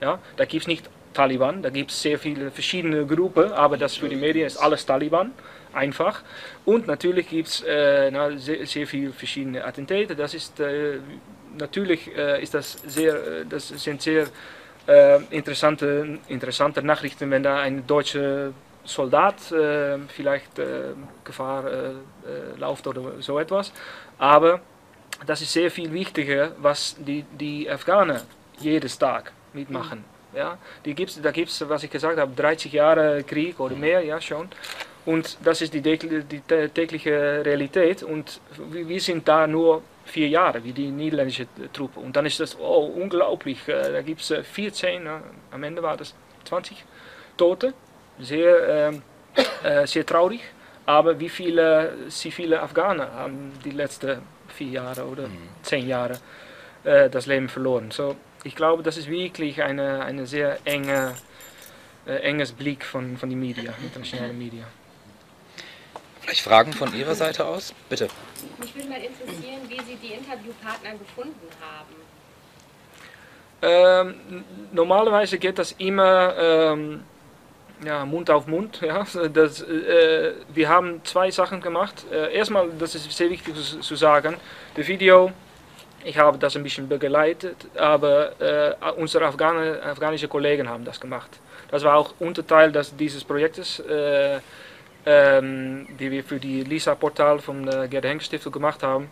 [0.00, 3.96] Ja, da gibt es nicht Taliban, da gibt es sehr viele verschiedene Gruppen, aber das
[3.96, 5.32] für die Medien ist alles Taliban,
[5.72, 6.22] einfach.
[6.64, 10.14] Und natürlich gibt es äh, sehr, sehr viele verschiedene Attentate.
[10.16, 10.98] Das ist äh,
[11.58, 14.26] natürlich äh, ist das sehr, äh, das sind sehr
[14.86, 18.52] äh, interessante, interessante Nachrichten, wenn da ein deutscher
[18.84, 20.60] Soldat äh, vielleicht
[21.24, 21.64] Gefahr
[22.58, 23.72] läuft oder so etwas.
[24.18, 24.60] Aber
[25.26, 28.20] das ist sehr viel wichtiger, was die, die Afghanen
[28.58, 30.04] jedes Tag mitmachen.
[30.34, 30.58] Ja?
[30.84, 34.20] Die gibt's, da gibt es, was ich gesagt habe, 30 Jahre Krieg oder mehr, ja
[34.20, 34.48] schon.
[35.04, 38.02] Und das ist die, tägliche- die tä- tägliche Realität.
[38.04, 41.98] Und wir sind da nur vier Jahre, wie die niederländische Truppe.
[42.00, 43.66] Und dann ist das oh, unglaublich.
[43.68, 45.10] Äh, Da gibt es 14, äh,
[45.50, 46.84] am Ende war das 20
[47.36, 47.74] Tote.
[48.20, 49.02] Sehr, ähm,
[49.64, 50.40] äh, sehr traurig.
[50.86, 54.20] Aber wie viele zivile Afghanen haben die letzten
[54.52, 55.28] vier Jahre oder
[55.62, 56.18] zehn Jahre
[56.84, 57.90] äh, das Leben verloren?
[57.90, 61.14] So, ich glaube, das ist wirklich eine, eine sehr enge,
[62.06, 64.66] äh, enges Blick von, von den Medien, internationalen Medien.
[66.20, 67.74] Vielleicht Fragen von Ihrer Seite aus?
[67.88, 68.08] Bitte.
[68.60, 71.94] Mich würde mal interessieren, wie Sie die Interviewpartner gefunden haben.
[73.64, 77.04] Ähm, normalerweise geht das immer ähm,
[77.84, 78.80] ja, Mund auf Mund.
[78.80, 79.04] Ja.
[79.32, 82.04] Das, äh, wir haben zwei Sachen gemacht.
[82.12, 84.36] Äh, erstmal, das ist sehr wichtig zu, sagen,
[84.74, 85.32] das Video,
[86.04, 91.30] ich habe das ein bisschen begleitet, aber äh, unsere Afghane, afghanische Kollegen haben das gemacht.
[91.70, 94.40] Das war auch Unterteil des, dieses Projektes, äh,
[95.04, 99.08] ähm, die wir für die LISA-Portal von der Gerd Henk Stiftung gemacht haben.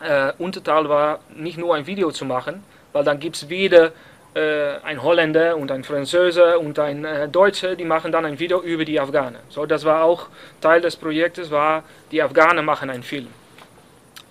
[0.00, 3.90] Äh, Unterteil war nicht nur ein Video zu machen, weil dann gibt es wieder äh,
[4.34, 8.84] ein Holländer und ein Franzose und ein äh, Deutscher, die machen dann ein Video über
[8.84, 9.40] die Afghanen.
[9.48, 10.28] So, das war auch
[10.60, 13.28] Teil des Projektes, war die Afghanen machen einen Film.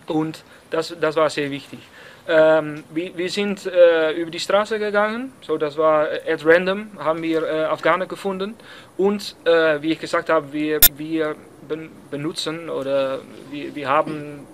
[0.07, 1.79] Und das, das war sehr wichtig.
[2.27, 6.89] Ähm, wir, wir sind äh, über die Straße gegangen, so das war äh, at random,
[6.99, 8.53] haben wir äh, Afghanen gefunden
[8.97, 11.35] und äh, wie ich gesagt habe, wir, wir
[11.67, 14.45] ben, benutzen oder wir, wir haben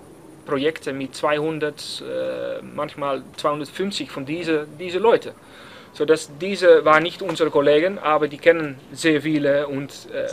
[0.46, 5.34] Projekte mit 200, äh, manchmal 250 von diesen diese Leute.
[5.92, 10.28] So dass diese waren nicht unsere Kollegen, aber die kennen sehr viele und äh,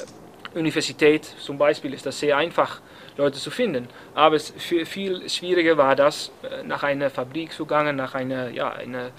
[0.57, 2.81] Universität zum Beispiel ist das sehr einfach,
[3.17, 3.87] Leute zu finden.
[4.15, 8.71] Aber es viel, schwieriger war das, äh, nach einer Fabrik zu gehen, nach einer, ja,
[8.71, 9.11] einer,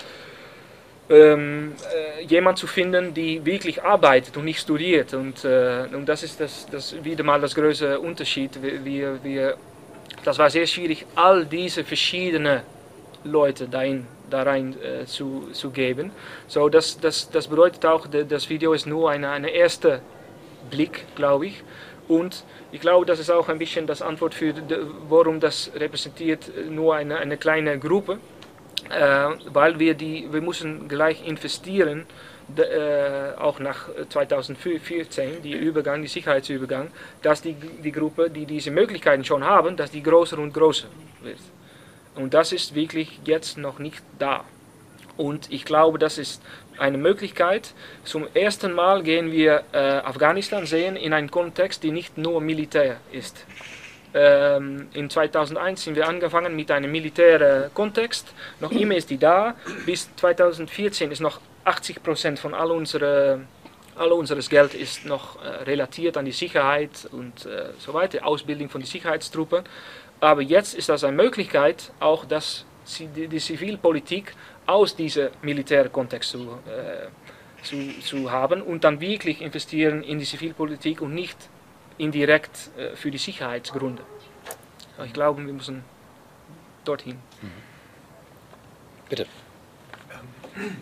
[1.11, 5.15] ähm, äh, jemand zu finden, die wirklich arbeitet und nicht studiert.
[5.15, 8.63] Und, äh, und das ist das, das wieder mal das größte Unterschied.
[8.63, 9.57] Wir, wir, wir,
[10.25, 12.61] das war sehr schwierig, all diese verschiedenen
[13.25, 16.11] Leute dahin, da rein äh, zu, zu geben.
[16.47, 20.01] So, das, das, das bedeutet auch, das Video ist nur eine, eine erste
[20.71, 21.63] Blick, glaube ich.
[22.09, 26.49] Und ich glaube, das ist auch ein bisschen das Antwort für, de, warum das repräsentiert
[26.49, 28.19] äh, nur eine, eine kleine Gruppe.
[28.91, 32.07] Äh, weil wir die, wir müssen gleich investieren,
[33.39, 36.91] auch nach 2014, die Übergang, die Sicherheitsübergang,
[37.23, 40.89] dass die, die Gruppe, die diese Möglichkeiten schon haben, dass die größer und größer
[41.23, 41.39] wird.
[42.15, 44.45] Und das ist wirklich jetzt noch nicht da.
[45.17, 46.43] Und ich glaube, das ist
[46.79, 47.73] eine Möglichkeit.
[48.05, 52.97] Zum ersten Mal gehen wir äh, Afghanistan sehen in einem Kontext, der nicht nur militär
[53.13, 53.47] ist.
[54.13, 58.33] Ähm, in 2001 sind wir angefangen mit einem militären Kontext.
[58.61, 59.55] Noch immer ist die da.
[59.87, 63.47] Bis 2014 ist noch 80 Prozent von all unsere
[63.97, 68.69] all unseres Geld ist noch äh, relatiert an die Sicherheit und äh, so weiter, Ausbildung
[68.69, 69.65] von den Sicherheitstruppen.
[70.21, 72.65] Aber jetzt ist das eine Möglichkeit, auch das,
[72.99, 74.35] die, die Zivilpolitik
[74.67, 77.09] aus diesem militären Kontext zu, äh,
[77.63, 81.37] zu, zu haben und dann wirklich investieren in die Zivilpolitik und nicht
[81.99, 84.03] indirekt äh, für die Sicherheitsgründe.
[85.05, 85.85] Ich glaube, wir müssen
[86.85, 87.19] dorthin.
[89.09, 89.27] Bitte.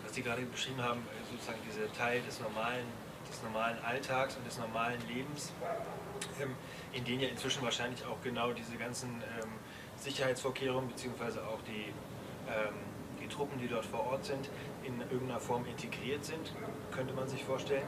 [0.03, 2.85] Was Sie gerade beschrieben haben, äh, sozusagen dieser Teil des normalen,
[3.29, 5.51] des normalen Alltags und des normalen Lebens,
[6.41, 6.55] ähm,
[6.93, 9.49] in denen ja inzwischen wahrscheinlich auch genau diese ganzen ähm,
[9.97, 11.89] Sicherheitsvorkehrungen beziehungsweise auch die,
[12.47, 12.75] ähm,
[13.21, 14.49] die Truppen, die dort vor Ort sind,
[14.83, 16.51] in irgendeiner Form integriert sind,
[16.91, 17.85] könnte man sich vorstellen.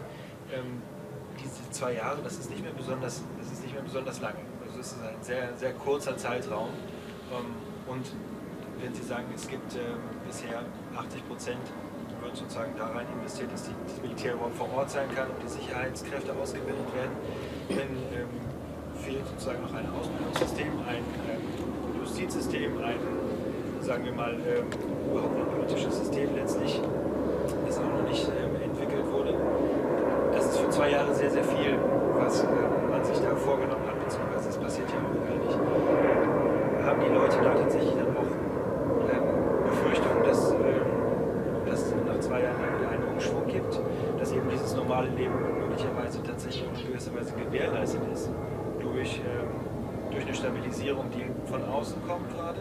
[1.37, 4.39] Diese zwei Jahre, das ist nicht mehr besonders, das ist nicht mehr besonders lange.
[4.65, 6.69] Also es ist ein sehr, sehr kurzer Zeitraum.
[7.87, 8.05] Und
[8.85, 10.61] wenn Sie sagen, es gibt ähm, bisher
[10.95, 11.65] 80 Prozent
[12.21, 15.41] wird sozusagen da rein investiert, dass die, das Militär überhaupt vor Ort sein kann und
[15.41, 17.17] die Sicherheitskräfte ausgebildet werden,
[17.69, 18.29] dann ähm,
[19.01, 21.41] fehlt sozusagen noch ein Ausbildungssystem, ein ähm,
[21.97, 23.01] Justizsystem, ein,
[23.81, 24.69] sagen wir mal, ähm,
[25.09, 26.79] überhaupt ein politisches System letztlich,
[27.65, 29.33] das auch noch nicht ähm, entwickelt wurde.
[30.31, 31.73] Das ist für zwei Jahre sehr, sehr viel,
[32.21, 32.47] was äh,
[32.89, 35.57] man sich da vorgenommen hat, beziehungsweise es passiert ja auch gar nicht.
[36.85, 38.29] Haben die Leute da tatsächlich dann auch
[39.11, 43.79] ähm, Befürchtungen, dass, ähm, dass es nach zwei Jahren dann wieder einen Umschwung gibt,
[44.19, 46.65] dass eben dieses normale Leben möglicherweise tatsächlich
[47.33, 48.29] auch in gewisser Weise gewährleistet ist
[48.79, 52.59] durch, ähm, durch eine Stabilisierung, die von außen kommt gerade,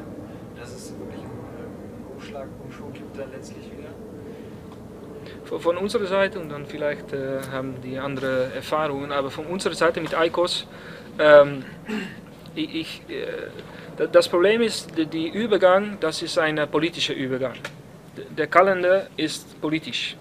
[0.58, 3.90] dass es wirklich einen Umschlag, Umschwung gibt dann letztlich wieder?
[5.58, 10.00] Von- unserer Seite, und dann vielleicht äh, haben die andere Erfahrungen, aber von unserer Seite
[10.00, 10.66] mit ICOS,
[11.18, 11.64] ähm,
[12.54, 13.26] ich, ich, äh,
[13.96, 17.54] da- das Problem ist, die, die Übergang, das ist ein politischer Übergang.
[18.36, 20.16] Der Kalender ist politisch.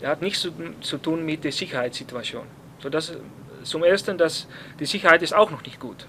[0.00, 2.44] Der hat nichts zu, zu tun mit der Sicherheitssituation.
[2.82, 3.16] So das,
[3.64, 4.46] zum Ersten, dass
[4.78, 6.06] die Sicherheit ist auch noch nicht gut.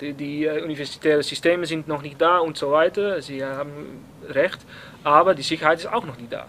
[0.00, 3.22] Die, die äh, universitären Systeme sind noch nicht da und so weiter.
[3.22, 4.58] Sie haben recht,
[5.04, 6.48] aber die Sicherheit ist auch noch nicht da.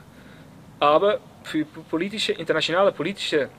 [0.79, 3.49] Aber für politische, internationale politische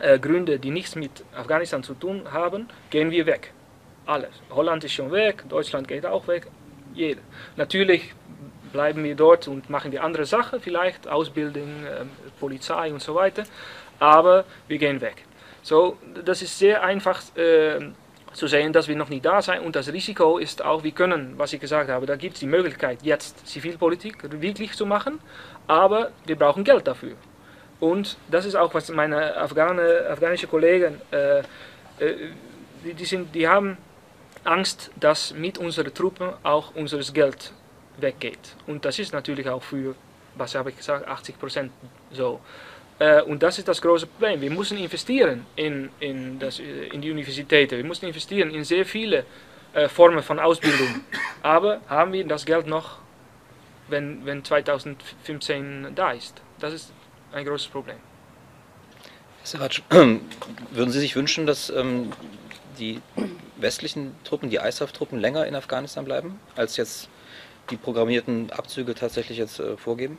[0.00, 3.52] äh, Gründe, die nichts mit Afghanistan zu tun haben, gehen wir weg.
[4.06, 4.30] Alles.
[4.50, 6.46] Holland ist schon weg, Deutschland geht auch weg,
[6.94, 7.22] jeder.
[7.56, 8.14] Natürlich
[8.72, 13.44] bleiben wir dort und machen die andere Sachen, vielleicht Ausbildung, ähm, Polizei und so weiter,
[13.98, 15.24] aber wir gehen weg.
[15.64, 17.80] So, das ist sehr einfach äh,
[18.34, 21.38] zu sehen, dass wir noch nicht da sind und das Risiko ist auch, wir können,
[21.38, 25.20] was ich gesagt habe, da gibt es die Möglichkeit, jetzt Zivilpolitik wirklich zu machen,
[25.66, 27.14] aber wir brauchen Geld dafür.
[27.80, 31.44] Und das ist auch, was meine Afghane, afghanischen Kollegen, äh, äh,
[32.84, 33.78] die, die, sind, die haben
[34.44, 37.52] Angst, dass mit unseren Truppen auch unser Geld
[37.96, 38.54] weggeht.
[38.66, 39.94] Und das ist natürlich auch für,
[40.34, 41.72] was habe ich gesagt, 80 Prozent
[42.12, 42.40] so.
[42.98, 44.40] Äh, und das ist das große Problem.
[44.40, 47.76] Wir müssen investieren in, in, das, äh, in die Universitäten.
[47.76, 49.24] Wir müssen investieren in sehr viele
[49.72, 51.00] äh, Formen von Ausbildung.
[51.42, 52.98] Aber haben wir das Geld noch,
[53.88, 56.40] wenn, wenn 2015 da ist?
[56.60, 56.92] Das ist
[57.32, 57.96] ein großes Problem.
[59.40, 59.82] Herr Serac,
[60.70, 62.12] würden Sie sich wünschen, dass ähm,
[62.78, 63.00] die
[63.56, 67.08] westlichen Truppen, die ISAF-Truppen länger in Afghanistan bleiben, als jetzt
[67.70, 70.18] die programmierten Abzüge tatsächlich jetzt äh, vorgeben?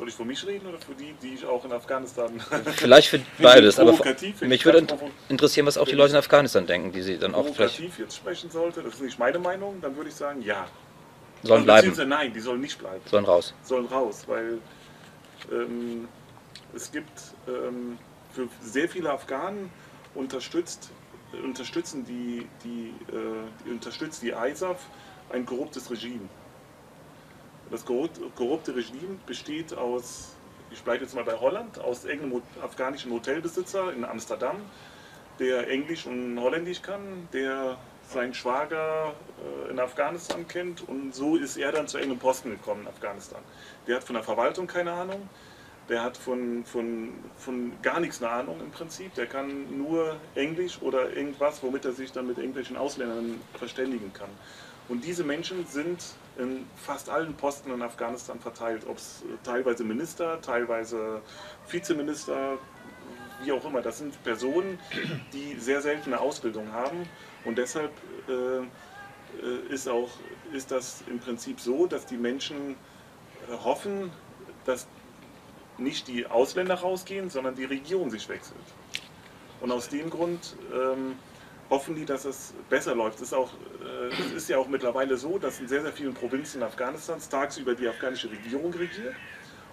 [0.00, 2.30] Soll ich für mich reden oder für die, die ich auch in Afghanistan.
[2.76, 4.86] Vielleicht für beides, aber wenn mich ich würde
[5.28, 8.16] interessieren, was auch die Leute in Afghanistan denken, die sie dann auch vielleicht provokativ jetzt
[8.16, 10.66] sprechen sollte, das ist nicht meine Meinung, dann würde ich sagen, ja.
[11.42, 13.02] sollen Also bleiben, Nein, die sollen nicht bleiben.
[13.10, 13.52] sollen raus.
[13.62, 14.56] sollen raus, weil
[15.52, 16.08] ähm,
[16.74, 17.98] es gibt ähm,
[18.32, 19.68] für sehr viele Afghanen
[20.14, 20.88] unterstützt,
[21.44, 23.20] unterstützen die, die, äh,
[23.66, 24.78] die unterstützt die ISAF
[25.30, 26.26] ein korruptes Regime.
[27.70, 30.34] Das korrupt- korrupte Regime besteht aus,
[30.72, 34.56] ich bleibe jetzt mal bei Holland, aus irgendeinem afghanischen Hotelbesitzer in Amsterdam,
[35.38, 37.78] der Englisch und Holländisch kann, der
[38.08, 39.14] seinen Schwager
[39.66, 43.40] äh, in Afghanistan kennt und so ist er dann zu irgendeinem Posten gekommen in Afghanistan.
[43.86, 45.28] Der hat von der Verwaltung keine Ahnung,
[45.88, 50.82] der hat von, von, von gar nichts eine Ahnung im Prinzip, der kann nur Englisch
[50.82, 54.30] oder irgendwas, womit er sich dann mit irgendwelchen Ausländern verständigen kann.
[54.88, 56.04] Und diese Menschen sind
[56.40, 61.20] in fast allen Posten in Afghanistan verteilt, ob es teilweise Minister, teilweise
[61.68, 62.58] Vizeminister,
[63.42, 63.82] wie auch immer.
[63.82, 64.78] Das sind Personen,
[65.32, 67.08] die sehr seltene Ausbildung haben
[67.44, 67.92] und deshalb
[68.28, 68.58] äh,
[69.42, 70.10] äh, ist auch
[70.52, 72.74] ist das im Prinzip so, dass die Menschen
[73.48, 74.10] äh, hoffen,
[74.64, 74.88] dass
[75.78, 78.58] nicht die Ausländer rausgehen, sondern die Regierung sich wechselt.
[79.60, 81.16] Und aus dem Grund ähm,
[81.70, 83.16] hoffen die, dass es besser läuft.
[83.16, 83.50] Es ist, auch,
[83.82, 87.74] äh, es ist ja auch mittlerweile so, dass in sehr, sehr vielen Provinzen Afghanistans tagsüber
[87.74, 89.14] die afghanische Regierung regiert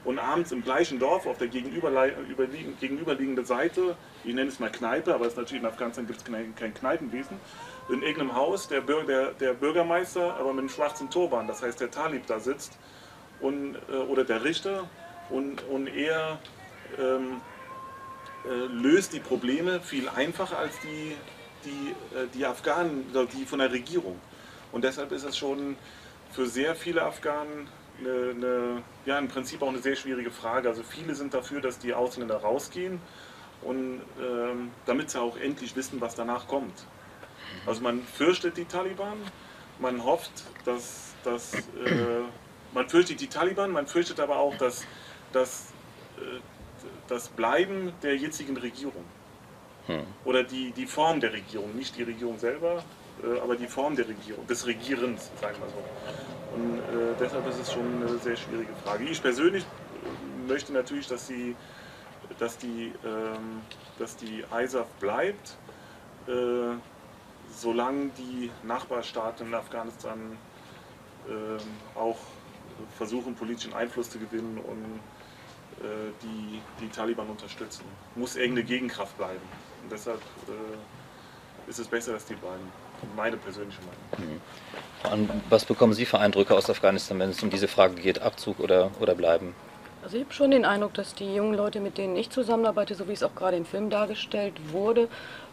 [0.05, 5.25] und abends im gleichen Dorf auf der gegenüberliegenden Seite, ich nenne es mal Kneipe, aber
[5.25, 7.37] es ist natürlich in Afghanistan gibt es kein, kein Kneipenwesen,
[7.89, 11.91] in irgendeinem Haus der, der, der Bürgermeister, aber mit einem schwarzen Turban, das heißt der
[11.91, 12.77] Talib da sitzt
[13.41, 14.89] und, äh, oder der Richter
[15.29, 16.39] und, und er
[16.99, 17.41] ähm,
[18.45, 21.15] äh, löst die Probleme viel einfacher als die,
[21.67, 24.19] die, äh, die Afghanen, oder die von der Regierung.
[24.71, 25.77] Und deshalb ist es schon
[26.31, 27.67] für sehr viele Afghanen
[27.99, 30.69] eine, eine, ja, im Prinzip auch eine sehr schwierige Frage.
[30.69, 32.99] Also viele sind dafür, dass die Ausländer rausgehen
[33.61, 36.85] und ähm, damit sie auch endlich wissen, was danach kommt.
[37.65, 39.17] Also man fürchtet die Taliban,
[39.79, 40.31] man hofft,
[40.65, 42.23] dass, dass äh,
[42.73, 44.85] man fürchtet die Taliban, man fürchtet aber auch, dass,
[45.33, 45.73] dass
[46.17, 46.39] äh,
[47.07, 49.05] das Bleiben der jetzigen Regierung
[50.25, 52.83] oder die, die Form der Regierung, nicht die Regierung selber,
[53.23, 56.55] äh, aber die Form der Regierung, des Regierens, sagen wir so.
[56.55, 59.05] Und äh, deshalb ist es schon eine sehr schwierige Frage.
[59.05, 61.55] Ich persönlich äh, möchte natürlich, dass die,
[62.39, 63.61] dass die, ähm,
[63.99, 65.57] dass die ISAF bleibt,
[66.27, 66.75] äh,
[67.49, 70.37] solange die Nachbarstaaten in Afghanistan
[71.29, 71.57] ähm,
[71.95, 72.17] auch
[72.97, 74.99] versuchen, politischen Einfluss zu gewinnen und
[75.83, 77.83] äh, die, die Taliban unterstützen.
[78.15, 79.41] Muss irgendeine Gegenkraft bleiben.
[79.87, 80.19] Und deshalb
[80.49, 82.69] äh, ist es besser, dass die bleiben.
[83.15, 83.79] Meine persönliche
[84.19, 84.41] Meinung.
[85.13, 88.59] Und was bekommen Sie für Eindrücke aus Afghanistan, wenn es um diese Frage geht, Abzug
[88.59, 89.55] oder, oder bleiben?
[90.03, 93.07] Also ich habe schon den Eindruck, dass die jungen Leute, mit denen ich zusammenarbeite, so
[93.07, 95.07] wie es auch gerade im Film dargestellt wurde,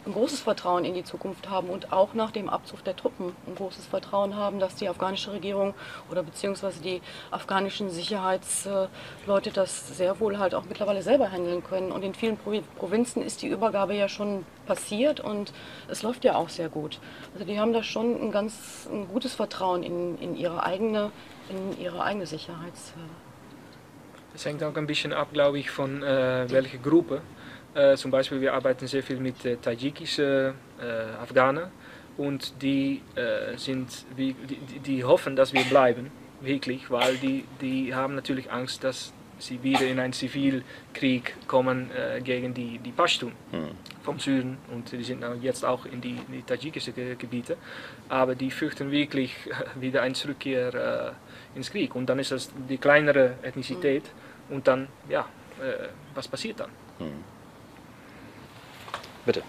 [0.05, 3.55] ein großes Vertrauen in die Zukunft haben und auch nach dem Abzug der Truppen ein
[3.55, 5.73] großes Vertrauen haben, dass die afghanische Regierung
[6.11, 11.91] oder beziehungsweise die afghanischen Sicherheitsleute das sehr wohl halt auch mittlerweile selber handeln können.
[11.91, 15.53] Und in vielen Provinzen ist die Übergabe ja schon passiert und
[15.87, 16.99] es läuft ja auch sehr gut.
[17.33, 21.11] Also die haben da schon ein ganz ein gutes Vertrauen in, in ihre eigene
[21.49, 22.93] in ihre eigene Sicherheits.
[24.33, 27.21] Es hängt auch ein bisschen ab, glaube ich, von äh, welcher Gruppe.
[27.75, 31.69] Äh, zum Beispiel, wir arbeiten sehr viel mit äh, tadschikischen äh, Afghanen
[32.17, 36.09] und die, äh, sind, wie, die, die, hoffen, dass wir bleiben,
[36.41, 42.21] wirklich, weil die, die haben natürlich Angst, dass sie wieder in einen Zivilkrieg kommen äh,
[42.21, 43.71] gegen die, die Pashtun hm.
[44.01, 47.57] vom Süden und die sind jetzt auch in die, die tadschikischen Gebiete,
[48.07, 49.35] aber die fürchten wirklich
[49.75, 51.13] wieder eine Rückkehr
[51.53, 54.05] ins Krieg und dann ist das die kleinere Ethnizität.
[54.05, 55.21] Hm und dann, ja,
[55.61, 56.69] äh, was passiert dann?
[56.99, 57.34] Hm.
[59.25, 59.41] Bitte.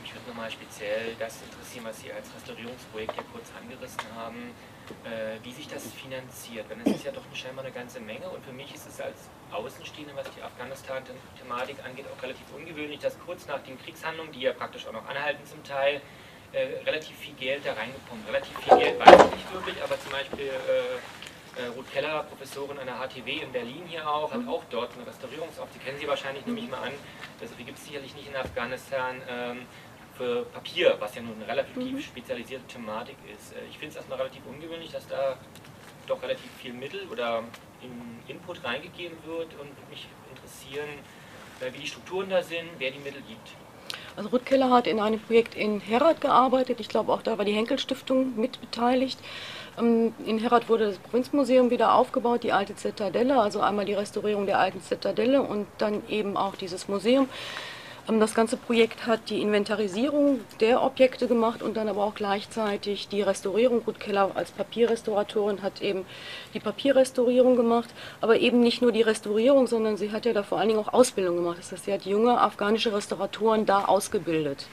[0.00, 4.54] Mich würde nochmal speziell das interessieren, was Sie als Restaurierungsprojekt ja kurz angerissen haben,
[5.02, 6.70] äh, wie sich das finanziert.
[6.70, 9.28] Denn es ist ja doch scheinbar eine ganze Menge und für mich ist es als
[9.50, 14.52] Außenstehende, was die Afghanistan-Thematik angeht, auch relativ ungewöhnlich, dass kurz nach den Kriegshandlungen, die ja
[14.52, 16.00] praktisch auch noch anhalten zum Teil,
[16.52, 18.28] äh, relativ viel Geld da reingepumpt.
[18.28, 21.02] Relativ viel Geld weiß ich nicht wirklich, aber zum Beispiel äh,
[21.56, 25.06] äh, Ruth Keller, Professorin an der HTW in Berlin hier auch, hat auch dort eine
[25.06, 25.80] Restaurierungsaufsicht.
[25.80, 26.92] Sie kennen sie wahrscheinlich, nehme ich mal an.
[27.40, 29.66] Das gibt es sicherlich nicht in Afghanistan ähm,
[30.16, 32.00] für Papier, was ja nun eine relativ mhm.
[32.00, 33.52] spezialisierte Thematik ist.
[33.52, 35.36] Äh, ich finde es erstmal relativ ungewöhnlich, dass da
[36.06, 37.42] doch relativ viel Mittel oder
[37.82, 40.88] in Input reingegeben wird und würde mich interessieren,
[41.60, 43.48] äh, wie die Strukturen da sind, wer die Mittel gibt.
[44.16, 46.80] Also Ruth Keller hat in einem Projekt in Herat gearbeitet.
[46.80, 49.18] Ich glaube, auch da war die Henkel Stiftung mitbeteiligt.
[49.78, 54.46] Ähm, in Herat wurde das Provinzmuseum wieder aufgebaut, die alte Zitadelle, also einmal die Restaurierung
[54.46, 57.28] der alten Zitadelle und dann eben auch dieses Museum.
[58.08, 63.08] Ähm, das ganze Projekt hat die Inventarisierung der Objekte gemacht und dann aber auch gleichzeitig
[63.08, 63.82] die Restaurierung.
[63.86, 66.06] Ruth Keller als Papierrestauratorin hat eben
[66.54, 70.58] die Papierrestaurierung gemacht, aber eben nicht nur die Restaurierung, sondern sie hat ja da vor
[70.58, 71.58] allen Dingen auch Ausbildung gemacht.
[71.58, 74.66] Das heißt, sie hat junge afghanische Restauratoren da ausgebildet.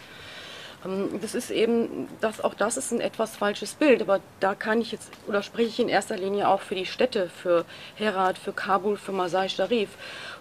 [0.86, 4.82] Ähm, das ist eben, das, auch das ist ein etwas falsches Bild, aber da kann
[4.82, 7.65] ich jetzt, oder spreche ich in erster Linie auch für die Städte, für
[7.96, 9.89] Herat, für Kabul, für Masai Sharif,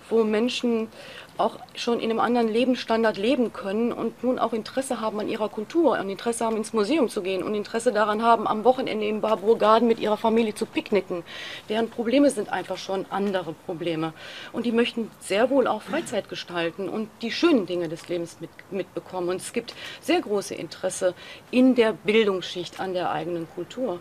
[0.09, 0.89] wo Menschen
[1.39, 5.49] auch schon in einem anderen Lebensstandard leben können und nun auch Interesse haben an ihrer
[5.49, 9.21] Kultur und Interesse haben, ins Museum zu gehen und Interesse daran haben, am Wochenende im
[9.21, 11.23] Barbour Garden mit ihrer Familie zu picknicken.
[11.69, 14.13] Deren Probleme sind einfach schon andere Probleme.
[14.53, 18.51] Und die möchten sehr wohl auch Freizeit gestalten und die schönen Dinge des Lebens mit,
[18.71, 19.31] mitbekommen.
[19.31, 21.15] Und es gibt sehr große Interesse
[21.51, 24.01] in der Bildungsschicht an der eigenen Kultur.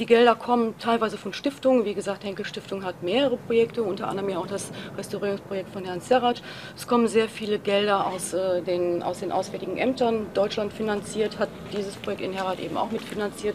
[0.00, 1.84] Die Gelder kommen teilweise von Stiftungen.
[1.84, 6.00] Wie gesagt, Henkel Stiftung hat mehrere Projekte, unter anderem ja auch das Restaurierungsprojekt von Herrn
[6.00, 6.42] Serrat.
[6.76, 10.26] Es kommen sehr viele Gelder aus, äh, den, aus den Auswärtigen Ämtern.
[10.34, 13.54] Deutschland finanziert, hat dieses Projekt in Herat eben auch mitfinanziert,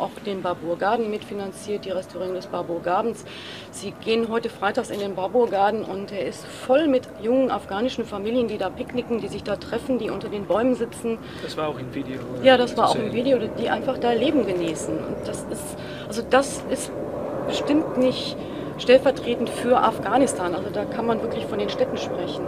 [0.00, 3.24] auch den Barbour Garden mitfinanziert, die Restaurierung des Barbour Gardens.
[3.70, 8.04] Sie gehen heute freitags in den Barbour Garden und er ist voll mit jungen afghanischen
[8.04, 11.18] Familien, die da picknicken, die sich da treffen, die unter den Bäumen sitzen.
[11.42, 12.18] Das war auch im Video.
[12.42, 14.96] Ja, das war auch im Video, die einfach da Leben genießen.
[14.96, 16.90] Und das ist also das ist
[17.46, 18.36] bestimmt nicht
[18.78, 20.54] stellvertretend für Afghanistan.
[20.54, 22.44] Also da kann man wirklich von den Städten sprechen.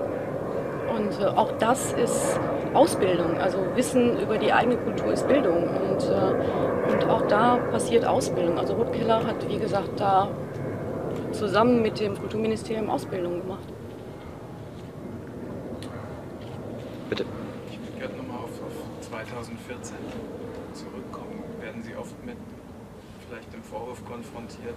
[1.01, 2.39] Und äh, auch das ist
[2.75, 3.39] Ausbildung.
[3.39, 5.65] Also Wissen über die eigene Kultur ist Bildung.
[5.65, 8.59] Und, äh, und auch da passiert Ausbildung.
[8.59, 10.29] Also Ruth Keller hat, wie gesagt, da
[11.33, 13.65] zusammen mit dem Kulturministerium Ausbildung gemacht.
[17.09, 17.25] Bitte.
[17.71, 19.97] Ich würde gerne nochmal auf, auf 2014
[20.75, 21.45] zurückkommen.
[21.61, 22.37] Werden Sie oft mit
[23.27, 24.77] vielleicht dem Vorwurf konfrontiert,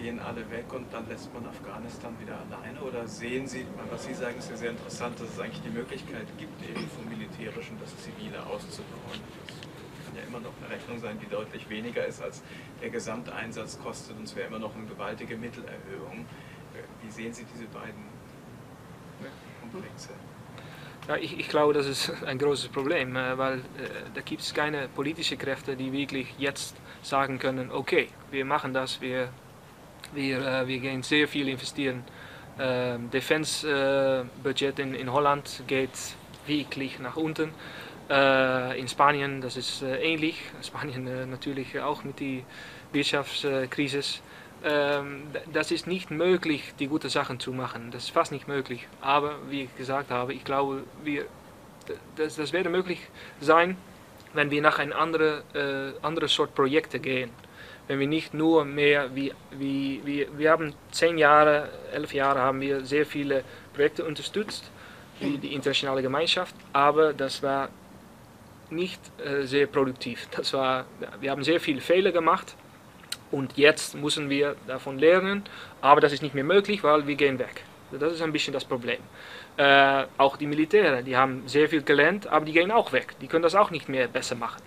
[0.00, 2.80] gehen alle weg und dann lässt man Afghanistan wieder alleine?
[2.80, 6.26] Oder sehen Sie, was Sie sagen, ist ja sehr interessant, dass es eigentlich die Möglichkeit
[6.38, 9.20] gibt, eben vom Militärischen das Zivile auszubauen.
[9.46, 12.42] Das kann ja immer noch eine Rechnung sein, die deutlich weniger ist, als
[12.80, 14.16] der Gesamteinsatz kostet.
[14.16, 16.24] Und es wäre immer noch eine gewaltige Mittelerhöhung.
[17.02, 18.04] Wie sehen Sie diese beiden
[19.60, 20.10] Komplexe?
[21.08, 23.62] Ja, ich, ich, glaube, das ist ein großes Problem, äh, weil äh,
[24.14, 29.00] da gibt es keine politischen Kräfte, die wirklich jetzt sagen können, okay, wir machen das,
[29.00, 29.30] wir,
[30.12, 32.04] wir, äh, wir gehen sehr viel investieren.
[32.58, 35.90] Ähm, Defense-Budget in, in Holland geht
[36.46, 37.52] wirklich nach unten.
[38.76, 40.42] in Spanien, das ist ähnlich.
[40.62, 42.42] Spanien natürlich auch mit der
[42.92, 44.00] Wirtschaftskrise.
[45.52, 47.92] Das ist nicht möglich, die guten Sachen zu machen.
[47.92, 48.88] Das ist fast nicht möglich.
[49.00, 51.26] Aber wie ich gesagt habe, ich glaube, wir,
[52.16, 52.98] das, das wäre möglich
[53.40, 53.76] sein,
[54.32, 57.30] wenn wir nach ein andere, äh, andere Sort Projekte gehen.
[57.90, 62.60] Wenn wir nicht nur mehr wie, wie, wie wir haben zehn Jahre, elf Jahre haben
[62.60, 63.42] wir sehr viele
[63.74, 64.70] Projekte unterstützt,
[65.18, 67.68] wie die internationale Gemeinschaft, aber das war
[68.70, 70.28] nicht äh, sehr produktiv.
[70.30, 70.84] Das war,
[71.20, 72.54] wir haben sehr viele Fehler gemacht
[73.32, 75.42] und jetzt müssen wir davon lernen,
[75.80, 77.64] aber das ist nicht mehr möglich, weil wir gehen weg.
[77.90, 79.00] Das ist ein bisschen das Problem.
[79.56, 83.16] Äh, auch die Militäre, die haben sehr viel gelernt, aber die gehen auch weg.
[83.20, 84.62] Die können das auch nicht mehr besser machen.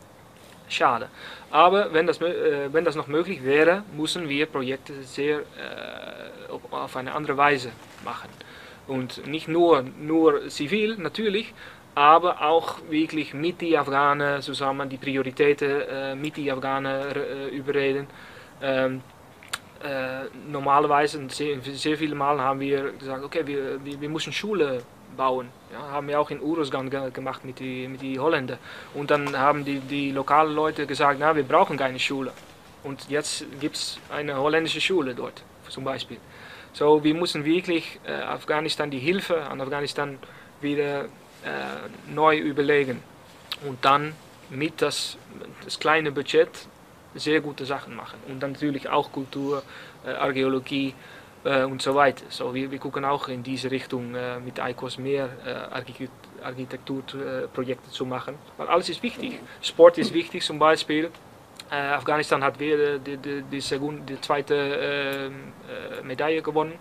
[0.73, 1.07] Schade.
[1.51, 5.43] Aber wenn das, äh, wenn das noch möglich wäre, müssen wir Projekte sehr äh,
[6.71, 7.71] auf eine andere Weise
[8.03, 8.29] machen.
[8.87, 11.53] Und nicht nur, nur zivil natürlich,
[11.95, 18.07] aber auch wirklich mit den Afghanen zusammen die Prioritäten äh, mit den Afghanen äh, überreden.
[18.61, 19.01] Ähm,
[19.83, 24.81] äh, normalerweise, sehr, sehr viele Mal haben wir gesagt, okay, wir, wir, wir müssen Schule
[25.13, 25.49] bauen.
[25.71, 28.59] Ja, haben wir auch in Uruzgan ge gemacht mit den mit die Holländern.
[28.93, 32.31] Und dann haben die, die lokalen Leute gesagt, na, wir brauchen keine Schule.
[32.83, 36.17] Und jetzt gibt es eine holländische Schule dort, zum Beispiel.
[36.73, 40.17] So, wir müssen wirklich äh, Afghanistan, die Hilfe an Afghanistan
[40.59, 41.07] wieder äh,
[42.13, 43.01] neu überlegen.
[43.67, 44.13] Und dann
[44.49, 45.17] mit das,
[45.63, 46.49] das kleine Budget
[47.15, 48.19] sehr gute Sachen machen.
[48.27, 49.63] Und dann natürlich auch Kultur,
[50.05, 50.93] äh, Archäologie
[51.43, 52.25] äh, und so weiter.
[52.29, 58.05] So, wir, wir gucken auch in diese Richtung äh, mit ICOS mehr äh, Architekturprojekte zu
[58.05, 58.35] machen.
[58.57, 59.39] Weil alles ist wichtig.
[59.61, 61.09] Sport ist wichtig zum Beispiel.
[61.71, 66.73] Äh, Afghanistan hat wieder die, die, die, die zweite äh, Medaille gewonnen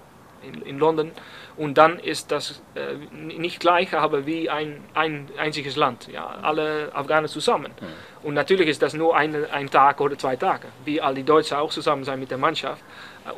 [0.47, 1.13] in, in London.
[1.57, 6.09] Und dann ist das äh, nicht gleich, aber wie ein, ein einziges Land.
[6.11, 7.73] Ja, alle Afghanen zusammen.
[7.81, 8.27] Mhm.
[8.27, 11.59] Und natürlich ist das nur ein, ein Tag oder zwei Tage, wie all die Deutschen
[11.59, 12.83] auch zusammen sein mit der Mannschaft.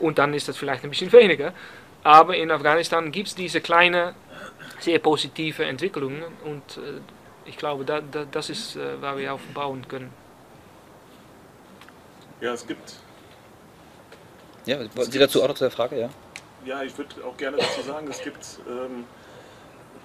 [0.00, 1.52] Und dann ist das vielleicht ein bisschen weniger.
[2.02, 4.14] Aber in Afghanistan gibt es diese kleine,
[4.78, 6.22] sehr positive Entwicklungen.
[6.44, 7.00] Und äh,
[7.46, 10.12] ich glaube, da, da, das ist, äh, waar wir aufbauen können.
[12.40, 12.94] Ja, es gibt.
[14.66, 16.10] Ja, Sie dazu auch noch zu der Frage, ja?
[16.64, 19.04] Ja, ich würde auch gerne dazu sagen, es gibt, ähm,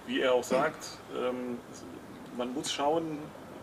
[0.07, 1.59] wie er auch sagt, ähm,
[2.37, 3.19] man muss schauen,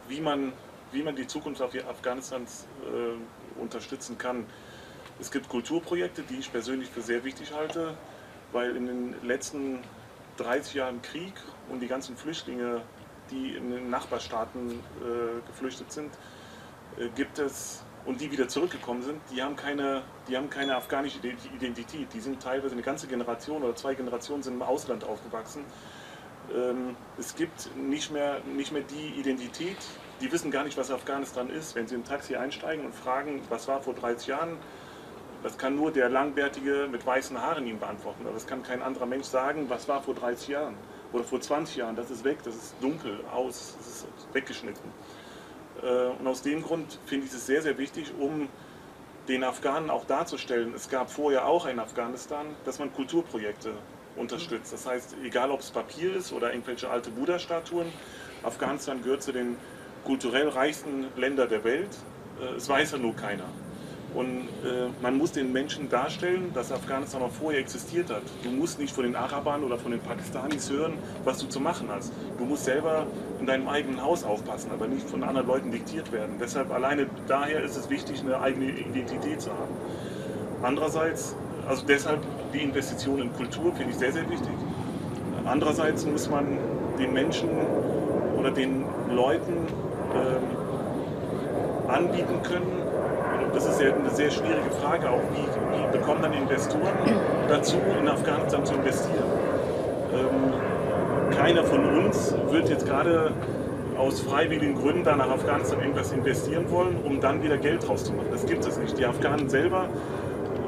[0.09, 0.53] wie man,
[0.93, 4.47] wie man die Zukunft Afghanistans äh, unterstützen kann.
[5.19, 7.95] Es gibt Kulturprojekte, die ich persönlich für sehr wichtig halte,
[8.53, 9.79] weil in den letzten
[10.37, 11.33] 30 Jahren Krieg
[11.71, 12.83] und die ganzen Flüchtlinge,
[13.31, 16.13] die in den Nachbarstaaten äh, geflüchtet sind,
[16.99, 21.19] äh, gibt es und die wieder zurückgekommen sind, die haben keine, die haben keine afghanische
[21.55, 22.13] Identität.
[22.15, 25.65] Die sind teilweise eine ganze Generation oder zwei Generationen sind im Ausland aufgewachsen.
[26.55, 29.79] Ähm, es gibt nicht mehr, nicht mehr die Identität,
[30.21, 31.75] die wissen gar nicht, was Afghanistan ist.
[31.75, 34.57] Wenn sie im Taxi einsteigen und fragen, was war vor 30 Jahren,
[35.43, 38.23] das kann nur der Langbärtige mit weißen Haaren ihnen beantworten.
[38.25, 40.75] Aber das kann kein anderer Mensch sagen, was war vor 30 Jahren
[41.13, 41.97] oder vor 20 Jahren.
[41.97, 44.91] Das ist weg, das ist dunkel, aus, das ist weggeschnitten.
[45.83, 48.49] Äh, und aus dem Grund finde ich es sehr, sehr wichtig, um
[49.29, 53.72] den Afghanen auch darzustellen, es gab vorher auch in Afghanistan, dass man Kulturprojekte
[54.16, 54.72] unterstützt.
[54.72, 57.93] Das heißt, egal ob es Papier ist oder irgendwelche alte Buddha-Statuen,
[58.43, 59.57] Afghanistan gehört zu den
[60.05, 61.91] kulturell reichsten Ländern der Welt.
[62.41, 63.49] Äh, es weiß ja nur keiner.
[64.17, 68.23] Und äh, man muss den Menschen darstellen, dass Afghanistan auch vorher existiert hat.
[68.43, 70.95] Du musst nicht von den Arabern oder von den Pakistanis hören,
[71.25, 72.14] was du zu machen hast.
[72.39, 73.07] Du musst selber
[73.39, 76.37] in deinem eigenen Haus aufpassen, aber nicht von anderen Leuten diktiert werden.
[76.41, 79.75] Deshalb alleine daher ist es wichtig, eine eigene Identität zu haben.
[80.62, 81.37] Andererseits,
[81.69, 82.21] also deshalb
[82.55, 84.55] die Investition in Kultur finde ich sehr, sehr wichtig.
[85.45, 86.57] Andererseits muss man
[86.99, 87.51] den Menschen
[88.39, 89.67] oder den Leuten
[90.14, 92.86] äh, anbieten können,
[93.57, 95.39] das ist ja eine sehr schwierige Frage, auch wie,
[95.79, 96.93] wie bekommen dann Investoren
[97.49, 99.25] dazu, in Afghanistan zu investieren.
[100.13, 103.33] Ähm, keiner von uns wird jetzt gerade
[103.97, 108.31] aus freiwilligen Gründen da nach Afghanistan irgendwas investieren wollen, um dann wieder Geld rauszumachen.
[108.31, 108.99] Das gibt es nicht.
[108.99, 109.89] Die Afghanen selber,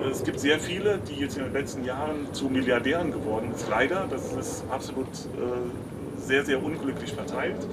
[0.03, 3.69] äh, es gibt sehr viele, die jetzt in den letzten Jahren zu Milliardären geworden sind.
[3.69, 7.67] Leider, das ist absolut äh, sehr, sehr unglücklich verteilt.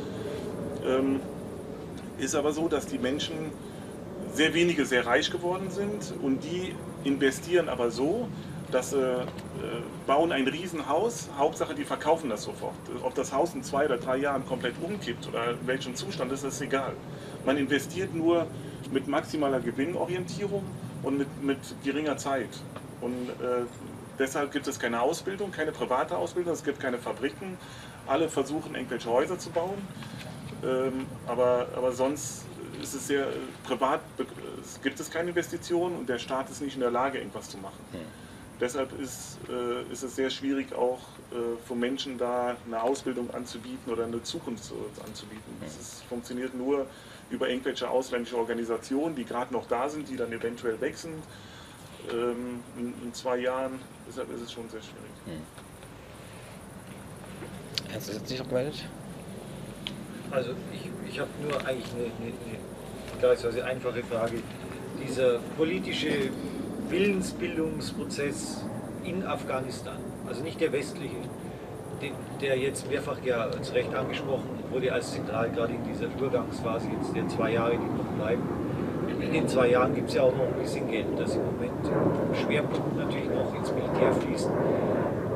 [0.85, 1.21] Ähm,
[2.17, 3.33] ist aber so, dass die Menschen
[4.35, 8.27] sehr wenige sehr reich geworden sind und die investieren aber so,
[8.71, 9.25] dass sie äh,
[10.05, 12.75] bauen ein Riesenhaus, Hauptsache die verkaufen das sofort.
[13.03, 16.43] Ob das Haus in zwei oder drei Jahren komplett umkippt oder in welchem Zustand ist,
[16.43, 16.93] ist egal.
[17.45, 18.47] Man investiert nur
[18.91, 20.63] mit maximaler Gewinnorientierung
[21.03, 22.49] und mit, mit geringer Zeit.
[23.01, 23.65] Und äh,
[24.19, 27.57] deshalb gibt es keine Ausbildung, keine private Ausbildung, es gibt keine Fabriken.
[28.07, 29.77] Alle versuchen, irgendwelche Häuser zu bauen.
[30.63, 32.45] Ähm, aber, aber sonst
[32.85, 33.27] ist es sehr
[33.63, 34.01] privat,
[34.61, 37.57] es gibt es keine Investitionen und der Staat ist nicht in der Lage, irgendwas zu
[37.57, 37.79] machen.
[37.91, 38.01] Hm.
[38.59, 40.99] Deshalb ist, äh, ist es sehr schwierig, auch
[41.31, 44.71] äh, für Menschen da eine Ausbildung anzubieten oder eine Zukunft
[45.03, 45.51] anzubieten.
[45.65, 46.09] Es hm.
[46.09, 46.85] funktioniert nur
[47.31, 51.23] über irgendwelche ausländische Organisationen, die gerade noch da sind, die dann eventuell wechseln
[52.11, 53.79] ähm, in, in, zwei Jahren.
[54.07, 55.11] Deshalb ist es schon sehr schwierig.
[55.25, 55.41] Hm.
[57.93, 58.85] Hast du jetzt nicht noch gemeldet?
[60.29, 62.74] Also ich, ich habe nur eigentlich eine, eine, eine
[63.15, 64.37] vergleichsweise einfache Frage.
[65.05, 66.29] Dieser politische
[66.89, 68.65] Willensbildungsprozess
[69.03, 69.97] in Afghanistan,
[70.27, 71.15] also nicht der westliche,
[72.41, 77.15] der jetzt mehrfach ja zu Recht angesprochen wurde als zentral, gerade in dieser Übergangsphase jetzt
[77.15, 78.43] der zwei Jahre, die noch bleiben.
[79.21, 81.71] In den zwei Jahren gibt es ja auch noch ein bisschen Geld, das im Moment
[82.43, 84.49] Schwerpunkt natürlich noch ins Militär fließt.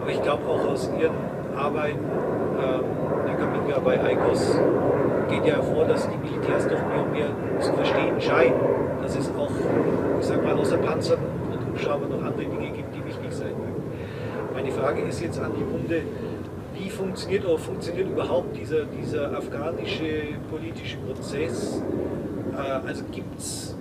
[0.02, 1.16] Aber ich glaube auch aus Ihren
[1.56, 2.84] Arbeiten, ähm,
[3.26, 4.60] Herr Kaminga, bei ICOS
[5.30, 8.60] geht ja hervor, dass die Militärs doch mehr und mehr zu verstehen scheinen,
[9.02, 9.52] dass es auch,
[10.20, 11.20] ich sag mal, außer Panzern
[11.52, 13.84] und Hubschraubern noch andere Dinge gibt, die wichtig sein mögen.
[14.54, 16.02] Meine Frage ist jetzt an die Runde,
[16.76, 21.82] wie funktioniert oder funktioniert überhaupt dieser, dieser afghanische politische Prozess?
[22.56, 23.76] Äh, also gibt es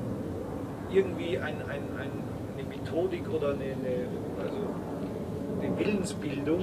[0.93, 2.11] irgendwie ein, ein, ein,
[2.57, 4.09] eine Methodik oder eine, eine,
[4.43, 4.57] also
[5.61, 6.61] eine Willensbildung,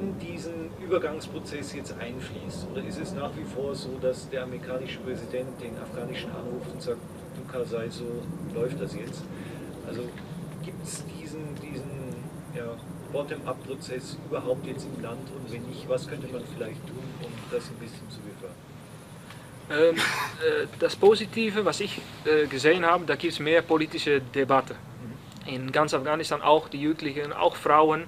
[0.00, 2.66] in diesen Übergangsprozess jetzt einfließt?
[2.72, 6.82] Oder ist es nach wie vor so, dass der amerikanische Präsident den afghanischen anruft und
[6.82, 7.00] sagt,
[7.36, 8.06] du Karzai, so
[8.54, 9.22] läuft das jetzt?
[9.86, 10.02] Also
[10.64, 12.14] gibt es diesen, diesen
[12.56, 12.76] ja,
[13.12, 17.68] Bottom-up-Prozess überhaupt jetzt im Land und wenn nicht, was könnte man vielleicht tun, um das
[17.68, 18.56] ein bisschen zu befördern?
[19.70, 24.74] Ähm, äh, das Positive, was ich äh, gesehen habe, da gibt es mehr politische Debatte.
[24.74, 25.54] Mhm.
[25.54, 28.06] In ganz Afghanistan auch die Jugendlichen, auch Frauen.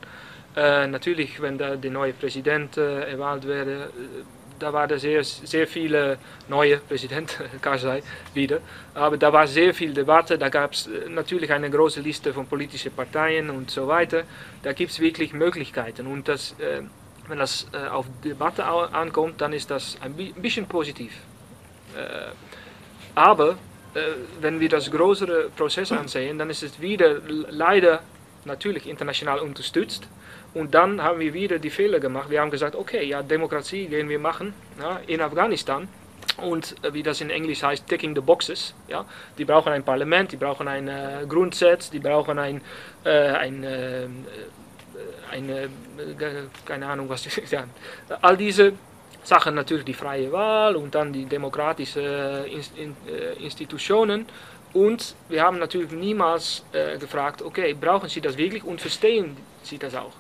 [0.55, 4.25] Äh, natürlich, wenn da der neue Präsident äh, erwählt werde, äh,
[4.59, 8.03] da waren sehr, sehr viele neue Präsident Karzai
[8.35, 8.61] wieder,
[8.95, 12.93] aber da war sehr viel Debatte, da gab es natürlich eine große Liste von politischen
[12.93, 14.23] Parteien und so weiter.
[14.63, 16.83] Da gibt es wirklich Möglichkeiten und das, äh,
[17.29, 21.13] wenn das äh, auf Debatte ankommt, dann ist das ein bisschen positiv.
[21.97, 22.31] Äh,
[23.15, 23.57] aber
[24.41, 28.01] wenn wir das größere Prozess ansehen, dann ist es wieder leider
[28.45, 30.07] natürlich international unterstützt
[30.55, 32.31] und dann haben wir wieder die Fehler gemacht.
[32.31, 35.89] Wir haben gesagt, okay, ja, Demokratie gehen wir machen ja, in Afghanistan.
[36.37, 38.75] Und äh, wie das in Englisch heißt, ticking the boxes.
[38.89, 39.05] Ja?
[39.39, 42.61] Die brauchen ein Parlament, die brauchen ein äh, Grundsatz, die brauchen ein,
[43.05, 44.07] äh, ein äh,
[45.31, 45.69] eine, äh,
[46.65, 47.65] keine Ahnung was, ja,
[48.21, 48.73] all diese
[49.25, 52.45] Sachen natürlich die freie Wahl und dann die demokratischen äh,
[53.41, 54.27] Institutionen.
[54.73, 56.65] Und wir haben natürlich niemals
[56.99, 60.13] gefragt, okay, brauchen Sie das wirklich und verstehen Sie das auch?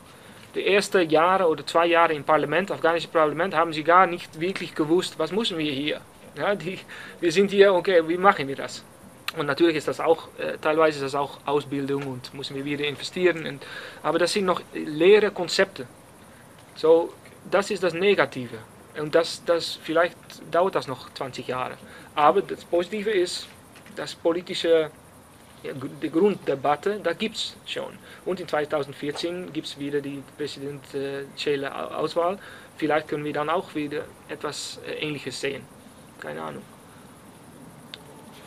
[0.54, 4.74] die ersten Jahre oder zwei Jahre im Parlament, afghanische Parlament, haben sie gar nicht wirklich
[4.74, 6.00] gewusst, was müssen wir hier.
[6.36, 6.78] Ja, die,
[7.20, 8.84] wir sind hier, okay, wie machen wir das?
[9.36, 12.84] Und natürlich ist das auch, äh, teilweise ist das auch Ausbildung und müssen wir wieder
[12.84, 13.46] investieren.
[13.46, 13.66] Und,
[14.02, 15.86] aber das sind noch leere Konzepte.
[16.74, 17.12] So,
[17.50, 18.58] das ist das Negative.
[18.98, 20.16] Und das, das, vielleicht
[20.50, 21.78] dauert das noch 20 Jahre.
[22.14, 23.48] Aber das Positive ist,
[23.96, 24.90] das politische
[26.02, 27.92] die Grunddebatte, da gibt es schon.
[28.24, 32.38] Und in 2014 gibt es wieder die präsidentielle äh, Auswahl.
[32.76, 35.62] Vielleicht können wir dann auch wieder etwas äh, Ähnliches sehen.
[36.20, 36.62] Keine Ahnung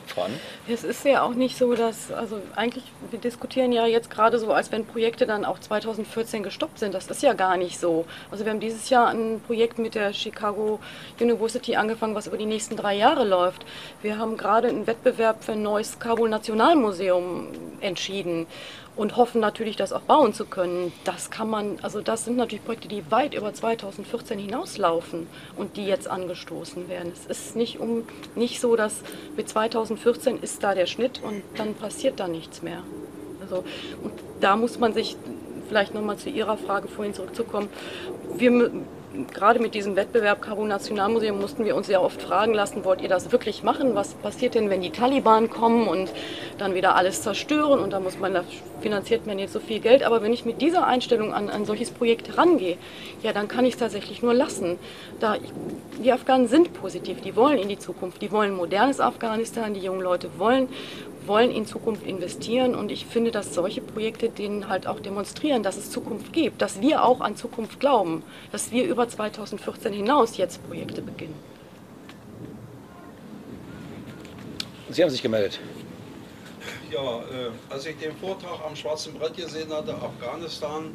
[0.09, 0.31] voran?
[0.67, 4.51] Es ist ja auch nicht so, dass, also eigentlich, wir diskutieren ja jetzt gerade so,
[4.51, 6.93] als wenn Projekte dann auch 2014 gestoppt sind.
[6.93, 8.05] Das ist ja gar nicht so.
[8.31, 10.79] Also wir haben dieses Jahr ein Projekt mit der Chicago
[11.19, 13.65] University angefangen, was über die nächsten drei Jahre läuft.
[14.01, 17.47] Wir haben gerade einen Wettbewerb für ein neues Kabul Nationalmuseum
[17.81, 18.47] entschieden
[18.95, 20.93] und hoffen natürlich, das auch bauen zu können.
[21.03, 25.27] Das kann man, also das sind natürlich Projekte, die weit über 2014 hinauslaufen
[25.57, 27.11] und die jetzt angestoßen werden.
[27.13, 28.03] Es ist nicht, um,
[28.35, 29.01] nicht so, dass
[29.35, 32.83] mit 2014 ist da der Schnitt und dann passiert da nichts mehr.
[33.41, 33.63] Also,
[34.03, 35.17] und da muss man sich
[35.67, 37.69] vielleicht nochmal zu Ihrer Frage vorhin zurückzukommen.
[38.37, 38.71] Wir
[39.33, 43.09] gerade mit diesem Wettbewerb Kabul Nationalmuseum mussten wir uns sehr oft fragen lassen, wollt ihr
[43.09, 43.95] das wirklich machen?
[43.95, 46.11] Was passiert denn, wenn die Taliban kommen und
[46.57, 48.43] dann wieder alles zerstören und da muss man, da
[48.81, 50.03] finanziert man jetzt so viel Geld.
[50.03, 52.77] Aber wenn ich mit dieser Einstellung an ein solches Projekt rangehe,
[53.23, 54.77] ja, dann kann ich es tatsächlich nur lassen.
[55.19, 55.37] Da,
[56.03, 60.01] die Afghanen sind positiv, die wollen in die Zukunft, die wollen modernes Afghanistan, die jungen
[60.01, 60.67] Leute wollen
[61.27, 65.77] wollen in Zukunft investieren und ich finde, dass solche Projekte denen halt auch demonstrieren, dass
[65.77, 70.65] es Zukunft gibt, dass wir auch an Zukunft glauben, dass wir über 2014 hinaus jetzt
[70.67, 71.35] Projekte beginnen.
[74.89, 75.59] Sie haben sich gemeldet.
[76.91, 80.91] Ja, äh, als ich den Vortrag am Schwarzen Brett gesehen hatte, Afghanistan,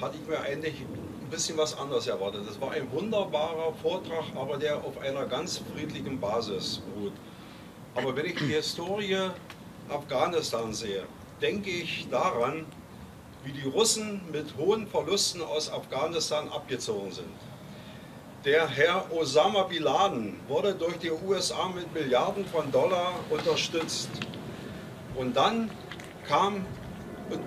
[0.00, 2.42] hatte ich mir eigentlich ein bisschen was anderes erwartet.
[2.48, 7.12] Es war ein wunderbarer Vortrag, aber der auf einer ganz friedlichen Basis beruht.
[7.94, 9.18] Aber wenn ich die Historie
[9.88, 11.04] Afghanistan sehe,
[11.40, 12.66] denke ich daran,
[13.44, 17.28] wie die Russen mit hohen Verlusten aus Afghanistan abgezogen sind.
[18.44, 24.10] Der Herr Osama Bin Laden wurde durch die USA mit Milliarden von Dollar unterstützt.
[25.16, 25.70] Und dann
[26.26, 26.64] kam,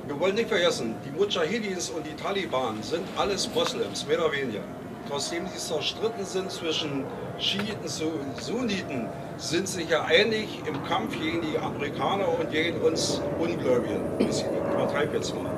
[0.08, 4.64] wir wollen nicht vergessen, die Mujahidins und die Taliban sind alles Moslems, mehr oder weniger.
[5.10, 7.06] Trotzdem sie zerstritten sind zwischen
[7.40, 13.22] Schiiten und Sunniten, sind sich ja einig im Kampf gegen die Amerikaner und gegen uns
[13.40, 14.02] Ungläubigen.
[14.20, 14.44] Ich
[14.74, 15.52] übertreibe jetzt mal.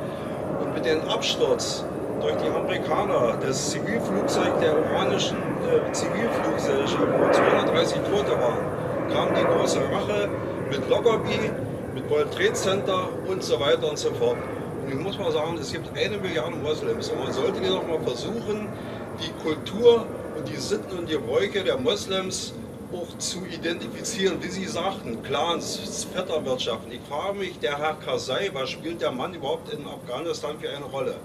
[0.62, 1.84] Und mit dem Absturz
[2.22, 8.66] durch die Amerikaner das Zivilflugzeug der iranischen äh, Zivilfluggesellschaft, wo 230 Tote waren,
[9.12, 10.30] kam die große Rache
[10.70, 11.50] mit Lockerbie,
[11.96, 14.38] mit World Trade Center und so weiter und so fort.
[14.86, 18.00] Und ich muss mal sagen, es gibt eine Milliarde Moslems und man sollte doch mal
[18.00, 18.99] versuchen, die
[19.40, 20.06] Kultur
[20.38, 22.54] und die Sitten und die Bräuche der Moslems
[22.92, 26.92] auch zu identifizieren, wie Sie sagten, Clans, Vetterwirtschaften.
[26.92, 30.86] Ich frage mich, der Herr Karzai, was spielt der Mann überhaupt in Afghanistan für eine
[30.86, 31.16] Rolle?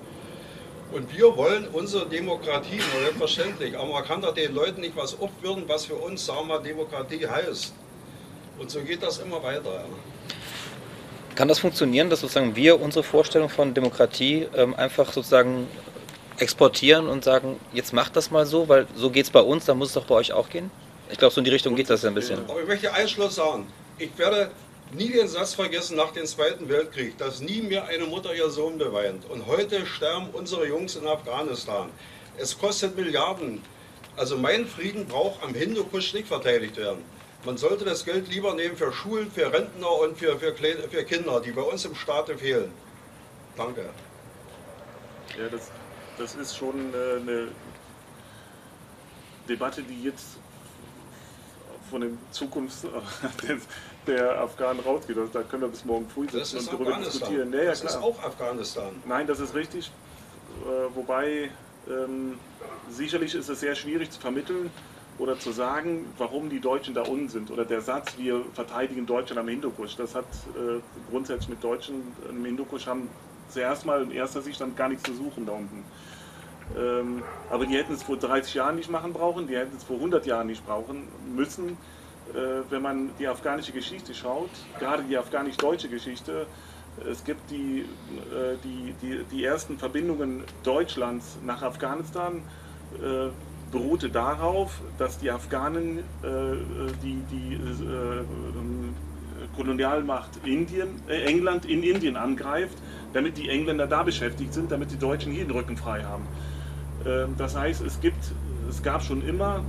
[0.93, 5.65] Und wir wollen unsere Demokratie, selbstverständlich, aber man kann doch den Leuten nicht was aufwürden,
[5.67, 7.73] was für uns, sagen wir, Demokratie heißt.
[8.59, 9.85] Und so geht das immer weiter.
[11.35, 15.67] Kann das funktionieren, dass sozusagen wir unsere Vorstellung von Demokratie ähm, einfach sozusagen
[16.39, 19.79] exportieren und sagen, jetzt macht das mal so, weil so geht es bei uns, dann
[19.79, 20.71] muss es doch bei euch auch gehen?
[21.11, 22.41] Ich glaube, so in die Richtung geht das ja ein bisschen.
[22.49, 23.67] Aber ich möchte einen Schluss sagen.
[23.99, 24.51] Ich werde
[24.93, 28.79] nie den Satz vergessen nach dem Zweiten Weltkrieg, dass nie mehr eine Mutter ihr Sohn
[28.79, 29.25] beweint.
[29.31, 31.91] Und heute sterben unsere Jungs in Afghanistan.
[32.37, 33.63] Es kostet Milliarden.
[34.17, 37.05] Also mein Frieden braucht am Hindukusch nicht verteidigt werden.
[37.45, 41.41] Man sollte das Geld lieber nehmen für Schulen, für Rentner und für, für, für Kinder,
[41.41, 42.73] die bei uns im Staate fehlen.
[43.57, 43.91] Danke.
[45.39, 45.71] Ja, das,
[46.19, 47.49] das ist schon äh, eine
[49.49, 50.39] Debatte, die jetzt
[51.91, 52.79] von den Zukunft
[54.07, 55.17] der Afghanen rausgeht.
[55.19, 57.51] Also da können wir bis morgen früh sitzen und darüber diskutieren.
[57.51, 58.91] Nee, das ist auch Afghanistan.
[59.07, 59.91] Nein, das ist richtig.
[60.65, 61.51] Äh, wobei
[61.89, 62.39] ähm,
[62.91, 64.71] sicherlich ist es sehr schwierig zu vermitteln
[65.19, 67.51] oder zu sagen, warum die Deutschen da unten sind.
[67.51, 69.97] Oder der Satz, wir verteidigen Deutschland am Hindukusch.
[69.97, 70.25] Das hat
[70.57, 73.09] äh, grundsätzlich mit Deutschen im Hindukusch haben
[73.49, 75.85] zuerst mal in erster Sicht dann gar nichts zu suchen da unten.
[76.77, 79.97] Ähm, aber die hätten es vor 30 Jahren nicht machen brauchen, die hätten es vor
[79.97, 81.77] 100 Jahren nicht brauchen müssen.
[82.33, 86.47] Äh, wenn man die afghanische Geschichte schaut, gerade die afghanisch-deutsche Geschichte,
[87.11, 92.43] es gibt die, äh, die, die, die ersten Verbindungen Deutschlands nach Afghanistan,
[92.95, 93.29] äh,
[93.71, 96.05] beruhte darauf, dass die Afghanen
[97.03, 97.59] die, die
[99.57, 102.79] Kolonialmacht Indien, England in Indien angreift,
[103.15, 106.27] damit die Engländer da beschäftigt sind, damit die Deutschen hier den Rücken frei haben.
[107.07, 108.23] Ähm, das heißt, es, gibt,
[108.69, 109.65] es gab schon immer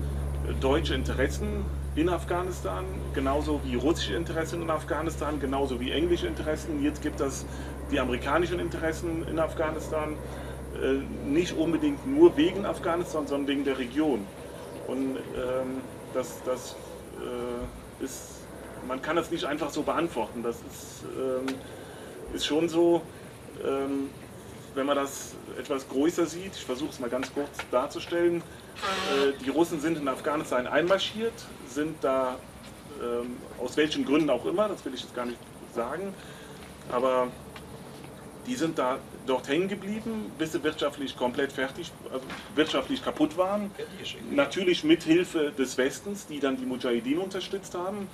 [0.59, 1.65] deutsche Interessen
[1.95, 2.83] in Afghanistan,
[3.13, 6.83] genauso wie russische Interessen in Afghanistan, genauso wie englische Interessen.
[6.83, 7.45] Jetzt gibt es
[7.91, 10.15] die amerikanischen Interessen in Afghanistan,
[10.81, 14.25] äh, nicht unbedingt nur wegen Afghanistan, sondern wegen der Region.
[14.87, 15.81] Und ähm,
[16.13, 16.75] das, das
[17.19, 18.41] äh, ist,
[18.87, 20.43] man kann das nicht einfach so beantworten.
[20.43, 21.55] Das ist, ähm,
[22.33, 23.01] ist schon so,
[23.63, 24.09] ähm,
[24.73, 29.49] wenn man das etwas größer sieht, ich versuche es mal ganz kurz darzustellen, äh, die
[29.49, 31.33] Russen sind in Afghanistan einmarschiert,
[31.69, 32.37] sind da
[33.01, 35.39] ähm, aus welchen Gründen auch immer, das will ich jetzt gar nicht
[35.73, 36.13] sagen,
[36.91, 37.27] aber
[38.47, 43.71] die sind da dort hängen geblieben, bis sie wirtschaftlich komplett fertig, also wirtschaftlich kaputt waren.
[44.31, 48.07] Natürlich mit Hilfe des Westens, die dann die Mujahideen unterstützt haben.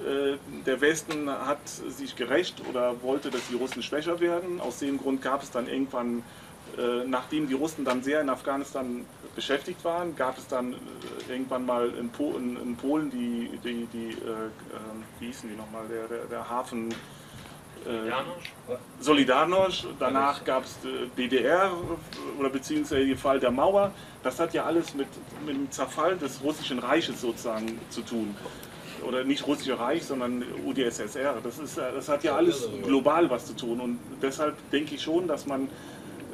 [0.00, 4.60] Äh, der Westen hat sich gerecht oder wollte, dass die Russen schwächer werden.
[4.60, 6.22] Aus dem Grund gab es dann irgendwann,
[6.78, 10.76] äh, nachdem die Russen dann sehr in Afghanistan beschäftigt waren, gab es dann äh,
[11.32, 14.16] irgendwann mal in, Polen die, die, die
[15.18, 16.94] wie hießen die nochmal, der, der, der Hafen.
[19.00, 20.76] Solidarność, danach gab es
[21.16, 21.72] DDR
[22.38, 23.92] oder beziehungsweise den Fall der Mauer.
[24.22, 25.08] Das hat ja alles mit,
[25.46, 28.36] mit dem Zerfall des russischen Reiches sozusagen zu tun
[29.06, 31.36] oder nicht russische Reich, sondern UdSSR.
[31.42, 35.28] Das, ist, das hat ja alles global was zu tun und deshalb denke ich schon,
[35.28, 35.68] dass man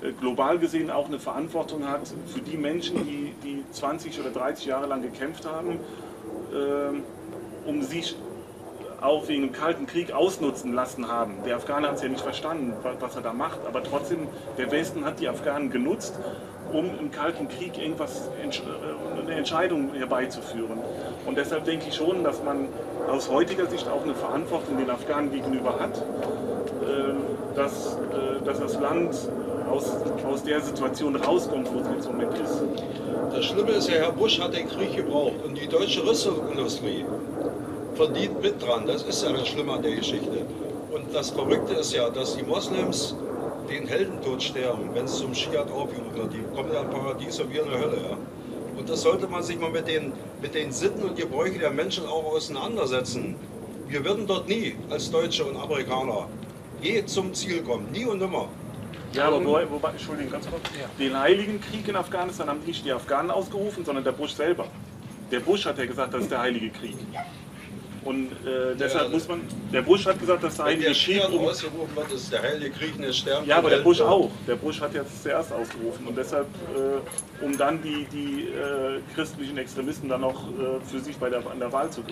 [0.03, 4.67] äh, global gesehen auch eine Verantwortung hat für die Menschen, die, die 20 oder 30
[4.67, 5.79] Jahre lang gekämpft haben,
[6.53, 8.17] äh, um sich
[9.01, 11.35] auch wegen dem Kalten Krieg ausnutzen lassen haben.
[11.45, 14.29] Der Afghaner hat es ja nicht verstanden, was er da macht, aber trotzdem,
[14.59, 16.19] der Westen hat die Afghanen genutzt,
[16.73, 20.79] um im Kalten Krieg irgendwas, äh, eine Entscheidung herbeizuführen.
[21.25, 22.69] Und deshalb denke ich schon, dass man
[23.09, 28.81] aus heutiger Sicht auch eine Verantwortung den Afghanen gegenüber hat, äh, dass, äh, dass das
[28.81, 29.15] Land
[29.71, 29.97] aus,
[30.29, 32.63] aus der Situation rauskommt, wo es jetzt im Moment ist.
[33.33, 37.05] Das Schlimme ist ja, Herr Bush hat den Krieg gebraucht und die deutsche Rüstungsindustrie
[37.97, 38.87] verdient mit dran.
[38.87, 40.47] Das ist ja das Schlimme an der Geschichte.
[40.93, 43.17] Und das Verrückte ist ja, dass die Moslems
[43.69, 46.33] den Heldentod sterben, wenn es zum Schiat aufgerufen wird.
[46.33, 47.97] Die kommen ja im Paradies und wir in der Hölle.
[47.97, 48.17] Ja?
[48.79, 52.07] Und das sollte man sich mal mit den, mit den Sitten und Gebräuchen der Menschen
[52.07, 53.37] auch auseinandersetzen.
[53.89, 56.29] Wir würden dort nie als Deutsche und Amerikaner
[56.83, 57.91] je zum Ziel kommen.
[57.93, 58.49] Nie und nimmer.
[59.13, 60.63] Ja, aber wobei, wobei Entschuldigung, ganz kurz.
[60.79, 60.89] Ja.
[60.99, 64.67] Den Heiligen Krieg in Afghanistan haben nicht die Afghanen ausgerufen, sondern der Bush selber.
[65.31, 66.97] Der Bush hat ja gesagt, das ist der Heilige Krieg.
[68.07, 69.41] Und äh, deshalb ja, muss man,
[69.73, 71.29] der Bush hat gesagt, dass der Heilige Krieg.
[71.29, 73.49] Um, ausgerufen wird, ist der Heilige Krieg eine Sterben.
[73.49, 74.31] Ja, aber der Bush auch.
[74.47, 76.07] Der Bush hat jetzt zuerst ausgerufen.
[76.07, 76.47] Und deshalb,
[76.77, 81.39] äh, um dann die, die äh, christlichen Extremisten dann noch äh, für sich bei der,
[81.51, 82.05] an der Wahl zu, äh,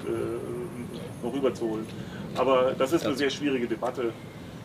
[1.23, 1.87] noch rüberzuholen.
[2.35, 4.13] Aber das ist eine sehr schwierige Debatte.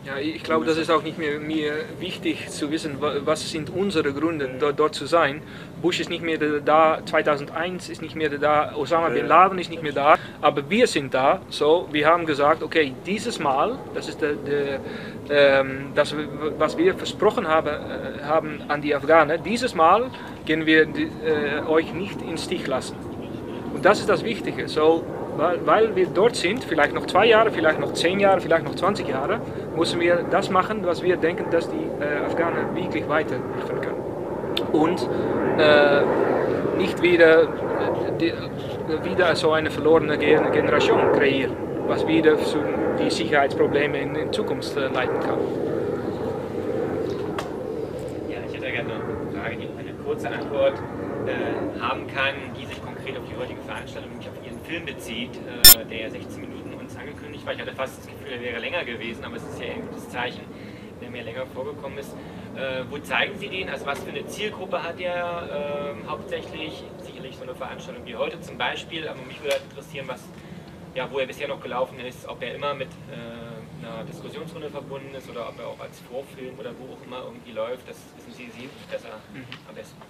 [0.02, 4.14] Ja, ich glaube, das ist auch nicht mehr mir wichtig zu wissen, was sind unsere
[4.14, 5.42] Gründe, dort, dort zu sein.
[5.82, 9.82] Bush ist nicht mehr da, 2001 ist nicht mehr da, Osama Bin Laden ist nicht
[9.82, 11.42] mehr da, aber wir sind da.
[11.50, 14.80] So, wir haben gesagt, okay, dieses Mal, das ist der, der,
[15.28, 16.14] ähm, das,
[16.56, 20.10] was wir versprochen haben, äh, haben an die Afghaner, dieses Mal
[20.46, 22.96] gehen wir äh, euch nicht in Stich lassen.
[23.74, 24.66] Und das ist das Wichtige.
[24.66, 25.04] So,
[25.40, 28.74] weil, weil wir dort sind, vielleicht noch zwei Jahre, vielleicht noch zehn Jahre, vielleicht noch
[28.74, 29.40] 20 Jahre,
[29.74, 34.00] müssen wir das machen, was wir denken, dass die äh, Afghanen wirklich weiterhelfen können.
[34.72, 35.08] Und
[35.58, 36.02] äh,
[36.76, 37.48] nicht wieder,
[38.20, 38.32] die,
[39.02, 42.58] wieder so eine verlorene Generation kreieren, was wieder zu
[43.02, 45.38] die Sicherheitsprobleme in, in Zukunft äh, leiten kann.
[48.28, 50.74] Ja, ich hätte gerne eine Frage, die eine kurze Antwort
[51.26, 55.30] äh, haben kann, die sich konkret auf die heutige Veranstaltung, nämlich auf Ihren Film bezieht,
[55.34, 57.52] äh, der ja 16 Minuten uns angekündigt war.
[57.52, 60.08] Ich hatte fast das Gefühl, er wäre länger gewesen, aber es ist ja ein gutes
[60.08, 60.42] Zeichen,
[61.02, 62.12] der mir länger vorgekommen ist.
[62.54, 63.68] Äh, wo zeigen Sie den?
[63.68, 66.84] Also was für eine Zielgruppe hat er ähm, hauptsächlich?
[67.02, 70.22] Sicherlich so eine Veranstaltung wie heute zum Beispiel, aber mich würde halt interessieren, was,
[70.94, 73.49] ja, wo er bisher noch gelaufen ist, ob er immer mit äh,
[73.94, 77.52] einer Diskussionsrunde verbunden ist oder ob er auch als Vorfilm oder wo auch immer irgendwie
[77.52, 77.88] läuft.
[77.88, 79.44] Das wissen Sie, Sie besser mhm.
[79.68, 80.00] am besten.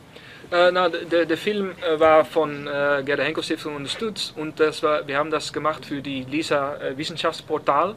[0.50, 4.82] Äh, na, der, der Film äh, war von äh, Gerda Henkel Stiftung unterstützt und das
[4.82, 7.94] war, wir haben das gemacht für die LISA äh, Wissenschaftsportal,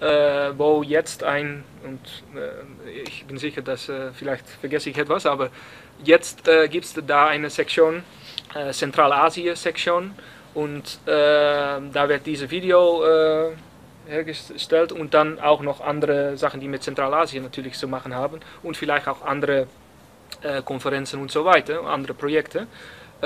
[0.00, 2.00] äh, wo jetzt ein, und
[2.36, 5.50] äh, ich bin sicher, dass vielleicht vergesse ich etwas, aber
[6.02, 8.02] jetzt gibt es da eine Sektion,
[8.72, 10.14] Zentralasien-Sektion
[10.54, 13.54] und da wird dieses Video
[14.06, 18.76] hergestellt und dann auch noch andere Sachen, die mit Zentralasien natürlich zu machen haben und
[18.76, 19.66] vielleicht auch andere
[20.42, 22.66] äh, Konferenzen und so weiter, andere Projekte.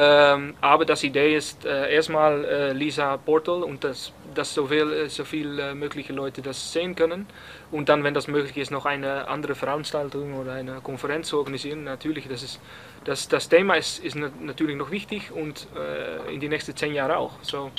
[0.01, 4.93] Ähm, aber das Idee ist äh, erstmal äh, Lisa Portal und das, dass so viel,
[4.93, 7.27] äh, so viel äh, mögliche Leute das sehen können.
[7.73, 11.83] Und dann, wenn das möglich ist, noch eine andere Veranstaltung oder eine Konferenz zu organisieren.
[11.83, 12.61] Natürlich, das, ist,
[13.05, 17.17] das, das Thema ist, ist natürlich noch wichtig und äh, in die nächsten zehn Jahre
[17.17, 17.33] auch.
[17.43, 17.73] So,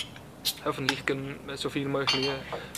[0.65, 2.31] hoffentlich können so viele mögliche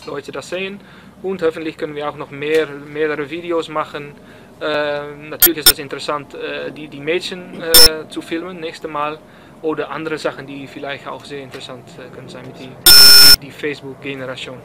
[0.05, 0.79] Leute das sehen
[1.21, 4.15] und hoffentlich können wir auch noch mehr, mehrere Videos machen
[4.61, 9.17] äh, natürlich ist es interessant, äh, die, die Mädchen äh, zu filmen, nächste Mal.
[9.63, 13.51] Oder andere Sachen, die vielleicht auch sehr interessant äh, können sein mit die, die, die
[13.51, 14.57] Facebook-Generation.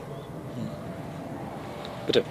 [2.06, 2.22] Bitte.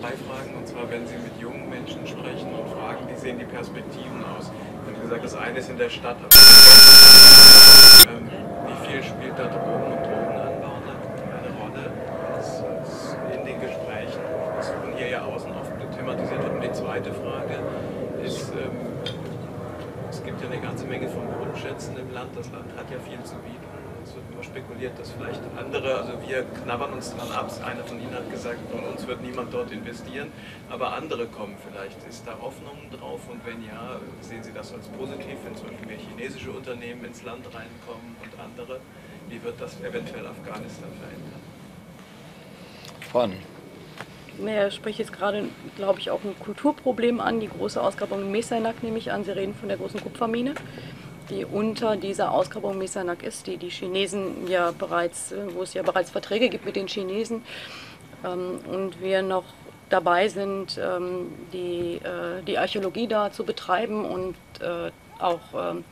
[0.00, 3.44] Drei Fragen, und zwar, wenn Sie mit jungen Menschen sprechen und fragen, wie sehen die
[3.44, 4.50] Perspektiven aus?
[4.88, 6.28] Wie gesagt, das eine ist in der Stadt, aber
[8.90, 11.92] viel spielt da Drogen und Drogenanbau eine Rolle
[13.32, 14.20] in den Gesprächen?
[14.56, 16.54] Das von hier ja außen oft thematisiert wird.
[16.54, 17.60] Und die zweite Frage
[18.24, 18.76] ist, ähm,
[20.10, 22.30] es gibt ja eine ganze Menge von Grundschätzen im Land.
[22.36, 23.69] Das Land hat ja viel zu bieten.
[24.10, 27.48] Es wird immer spekuliert, dass vielleicht andere, also wir knabbern uns dran ab.
[27.64, 30.32] Einer von Ihnen hat gesagt, von uns wird niemand dort investieren,
[30.68, 31.96] aber andere kommen vielleicht.
[32.08, 33.20] Ist da Hoffnung drauf?
[33.30, 37.22] Und wenn ja, sehen Sie das als positiv, wenn zum Beispiel mehr chinesische Unternehmen ins
[37.22, 38.80] Land reinkommen und andere?
[39.28, 41.40] Wie wird das eventuell Afghanistan verändern?
[43.12, 43.34] Von
[44.44, 45.44] er spricht jetzt gerade,
[45.76, 47.40] glaube ich, auch ein Kulturproblem an.
[47.40, 49.22] Die große Ausgrabung in Mesanak nehme ich an.
[49.22, 50.54] Sie reden von der großen Kupfermine,
[51.30, 56.10] die unter dieser Ausgrabung Mesanak ist, die die Chinesen ja bereits, wo es ja bereits
[56.10, 57.42] Verträge gibt mit den Chinesen.
[58.24, 59.44] Ähm, und wir noch
[59.88, 65.84] dabei sind, ähm, die, äh, die Archäologie da zu betreiben und äh, auch ähm,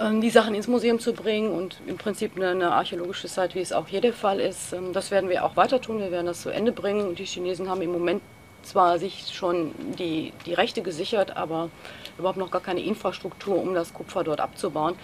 [0.00, 3.60] ähm, die Sachen ins Museum zu bringen und im Prinzip eine, eine, archäologische Site, wie
[3.60, 4.72] es auch hier der Fall ist.
[4.72, 5.98] Ähm, das werden wir auch weiter tun.
[5.98, 7.06] Wir werden das zu Ende bringen.
[7.08, 8.22] Und die Chinesen haben im Moment
[8.68, 11.70] zwar sich schon die, die Rechte gesichert, aber
[12.18, 14.94] überhaupt noch gar keine Infrastruktur, um das Kupfer dort abzubauen.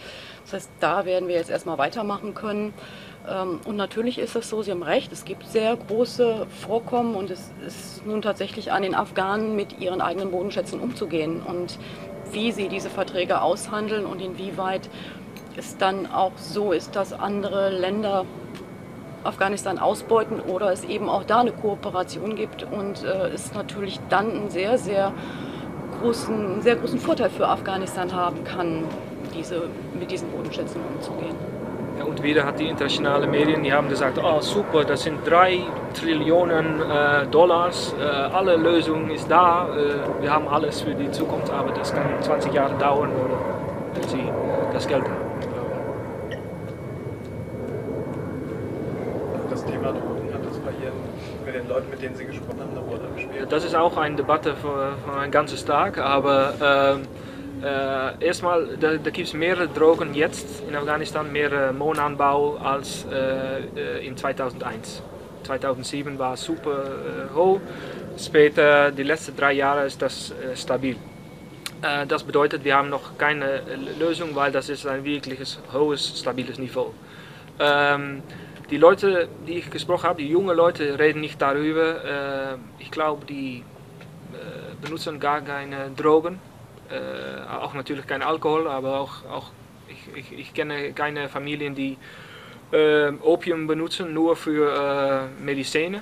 [0.44, 2.74] Das heißt, da werden wir jetzt erstmal weitermachen können.
[3.28, 7.30] Ähm, und natürlich ist es so, Sie haben recht, es gibt sehr große Vorkommen und
[7.30, 11.40] es ist nun tatsächlich an den Afghanen, mit ihren eigenen Bodenschätzen umzugehen.
[11.40, 11.78] Und
[12.32, 14.90] wie sie diese Verträge aushandeln und inwieweit
[15.56, 18.26] es dann auch so ist, dass andere Länder
[19.24, 24.30] Afghanistan ausbeuten oder es eben auch da eine Kooperation gibt und äh, es natürlich dann
[24.30, 25.12] einen sehr, sehr
[26.00, 28.84] großen, sehr großen Vorteil für Afghanistan haben kann,
[29.34, 29.62] diese,
[29.98, 31.34] mit diesen Bodenschätzen umzugehen.
[31.98, 35.60] Ja, und wieder hat die internationale Medien, die haben gesagt, oh super, das sind drei
[35.94, 41.50] Trillionen äh, Dollars, äh, alle Lösungen ist da, äh, wir haben alles für die Zukunft,
[41.50, 43.10] aber das kann 20 Jahre dauern,
[43.94, 44.24] wenn sie
[44.72, 45.24] das Geld haben.
[49.50, 50.98] Das Thema Drogen hat das bei Ihren,
[51.46, 53.33] mit den Leuten, mit denen Sie gesprochen haben, eine Rolle gespielt?
[53.48, 57.02] Das ist auch eine Debatte für, für ein ganzes Tag, aber ähm,
[57.62, 64.06] äh, erstmal, da, da gibt es mehrere Drogen jetzt in Afghanistan, mehr Mohnanbau als äh,
[64.06, 65.02] in 2001.
[65.44, 67.60] 2007 war super äh, hoch,
[68.18, 70.96] später, die letzten drei Jahre ist das äh, stabil.
[71.82, 73.62] Äh, das bedeutet, wir haben noch keine
[73.98, 76.94] Lösung, weil das ist ein wirkliches hohes, stabiles Niveau.
[77.58, 78.22] Ähm,
[78.74, 81.86] die Leute, die ich gesprochen habe, die jungen Leute, reden nicht darüber.
[82.04, 83.62] Äh, ich glaube, die
[84.82, 86.38] benutzen gar keine Drogen
[86.90, 89.50] äh, auch natürlich kein Alkohol, aber auch, auch
[89.88, 91.96] ich, ich, ich kenne keine Familien, die
[92.72, 96.00] äh, Opium benutzen, nur für äh, Medizin.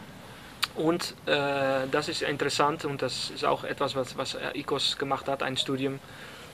[0.75, 5.43] Und äh, das ist interessant und das ist auch etwas, was, was ICOS gemacht hat,
[5.43, 5.99] ein Studium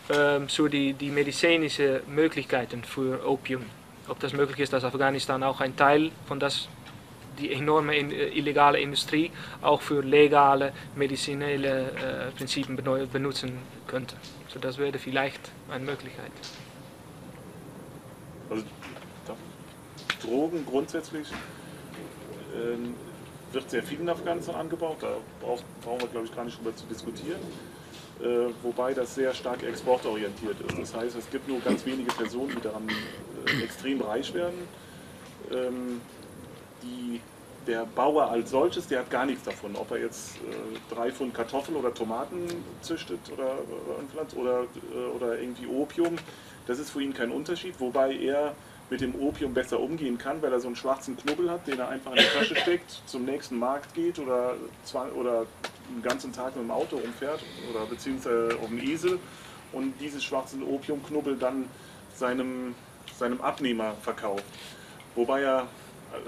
[0.09, 3.65] äh, zu die, die medizinischen Möglichkeiten für Opium.
[4.09, 6.69] Ob das möglich ist, dass Afghanistan auch ein Teil von das
[7.39, 9.31] die enorme äh, illegale Industrie
[9.63, 14.17] auch für legale medizinelle äh, Prinzipien benutzen könnte.
[14.49, 15.41] So das wäre vielleicht
[15.71, 16.33] eine Möglichkeit.
[18.51, 18.65] Also
[20.23, 21.29] Drogen grundsätzlich
[22.55, 22.95] ähm,
[23.53, 26.75] wird sehr viel in Afghanistan angebaut, da brauch, brauchen wir glaube ich gar nicht drüber
[26.75, 27.41] zu diskutieren.
[28.21, 30.79] Äh, wobei das sehr stark exportorientiert ist.
[30.79, 34.59] Das heißt, es gibt nur ganz wenige Personen, die daran äh, extrem reich werden.
[35.53, 36.01] Ähm,
[36.83, 37.21] die,
[37.69, 41.33] der Bauer als solches, der hat gar nichts davon, ob er jetzt äh, drei Pfund
[41.33, 42.49] Kartoffeln oder Tomaten
[42.83, 43.59] züchtet oder,
[44.37, 46.17] oder, äh, oder irgendwie Opium.
[46.67, 48.55] Das ist für ihn kein Unterschied, wobei er
[48.91, 51.89] mit dem Opium besser umgehen kann, weil er so einen schwarzen Knubbel hat, den er
[51.89, 54.55] einfach in die Tasche steckt, zum nächsten Markt geht oder,
[55.15, 55.47] oder
[55.89, 59.19] einen ganzen Tag mit dem Auto umfährt oder beziehungsweise auf dem Esel
[59.73, 61.67] und diesen schwarzen Opiumknubbel dann
[62.15, 62.75] seinem,
[63.17, 64.45] seinem Abnehmer verkauft.
[65.15, 65.67] Wobei er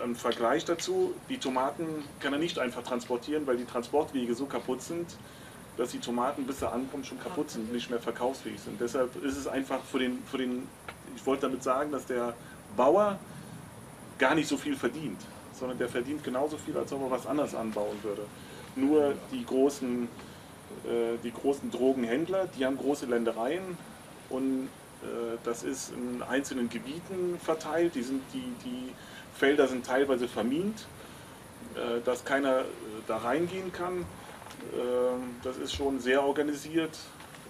[0.02, 4.82] ein Vergleich dazu, die Tomaten kann er nicht einfach transportieren, weil die Transportwege so kaputt
[4.82, 5.06] sind,
[5.76, 8.80] dass die Tomaten, bis er ankommt, schon kaputt sind, nicht mehr verkaufsfähig sind.
[8.80, 10.68] Deshalb ist es einfach für den, für den
[11.16, 12.34] ich wollte damit sagen, dass der
[12.76, 13.18] Bauer
[14.18, 15.20] gar nicht so viel verdient,
[15.52, 18.22] sondern der verdient genauso viel, als ob er was anderes anbauen würde.
[18.76, 20.04] Nur die großen,
[20.84, 23.76] äh, die großen Drogenhändler, die haben große Ländereien
[24.28, 24.68] und
[25.02, 27.94] äh, das ist in einzelnen Gebieten verteilt.
[27.94, 28.92] Die, sind, die, die
[29.34, 30.86] Felder sind teilweise vermint,
[31.74, 32.64] äh, dass keiner äh,
[33.06, 34.04] da reingehen kann.
[34.74, 36.96] Ähm, das ist schon sehr organisiert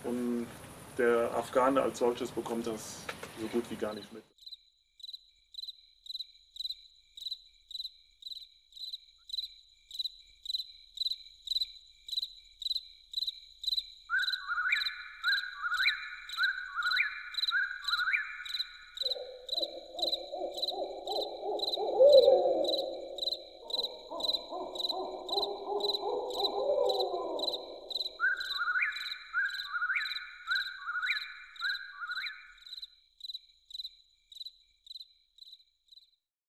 [0.04, 0.46] und
[0.98, 3.04] der Afghane als solches bekommt das
[3.40, 4.22] so gut wie gar nicht mit.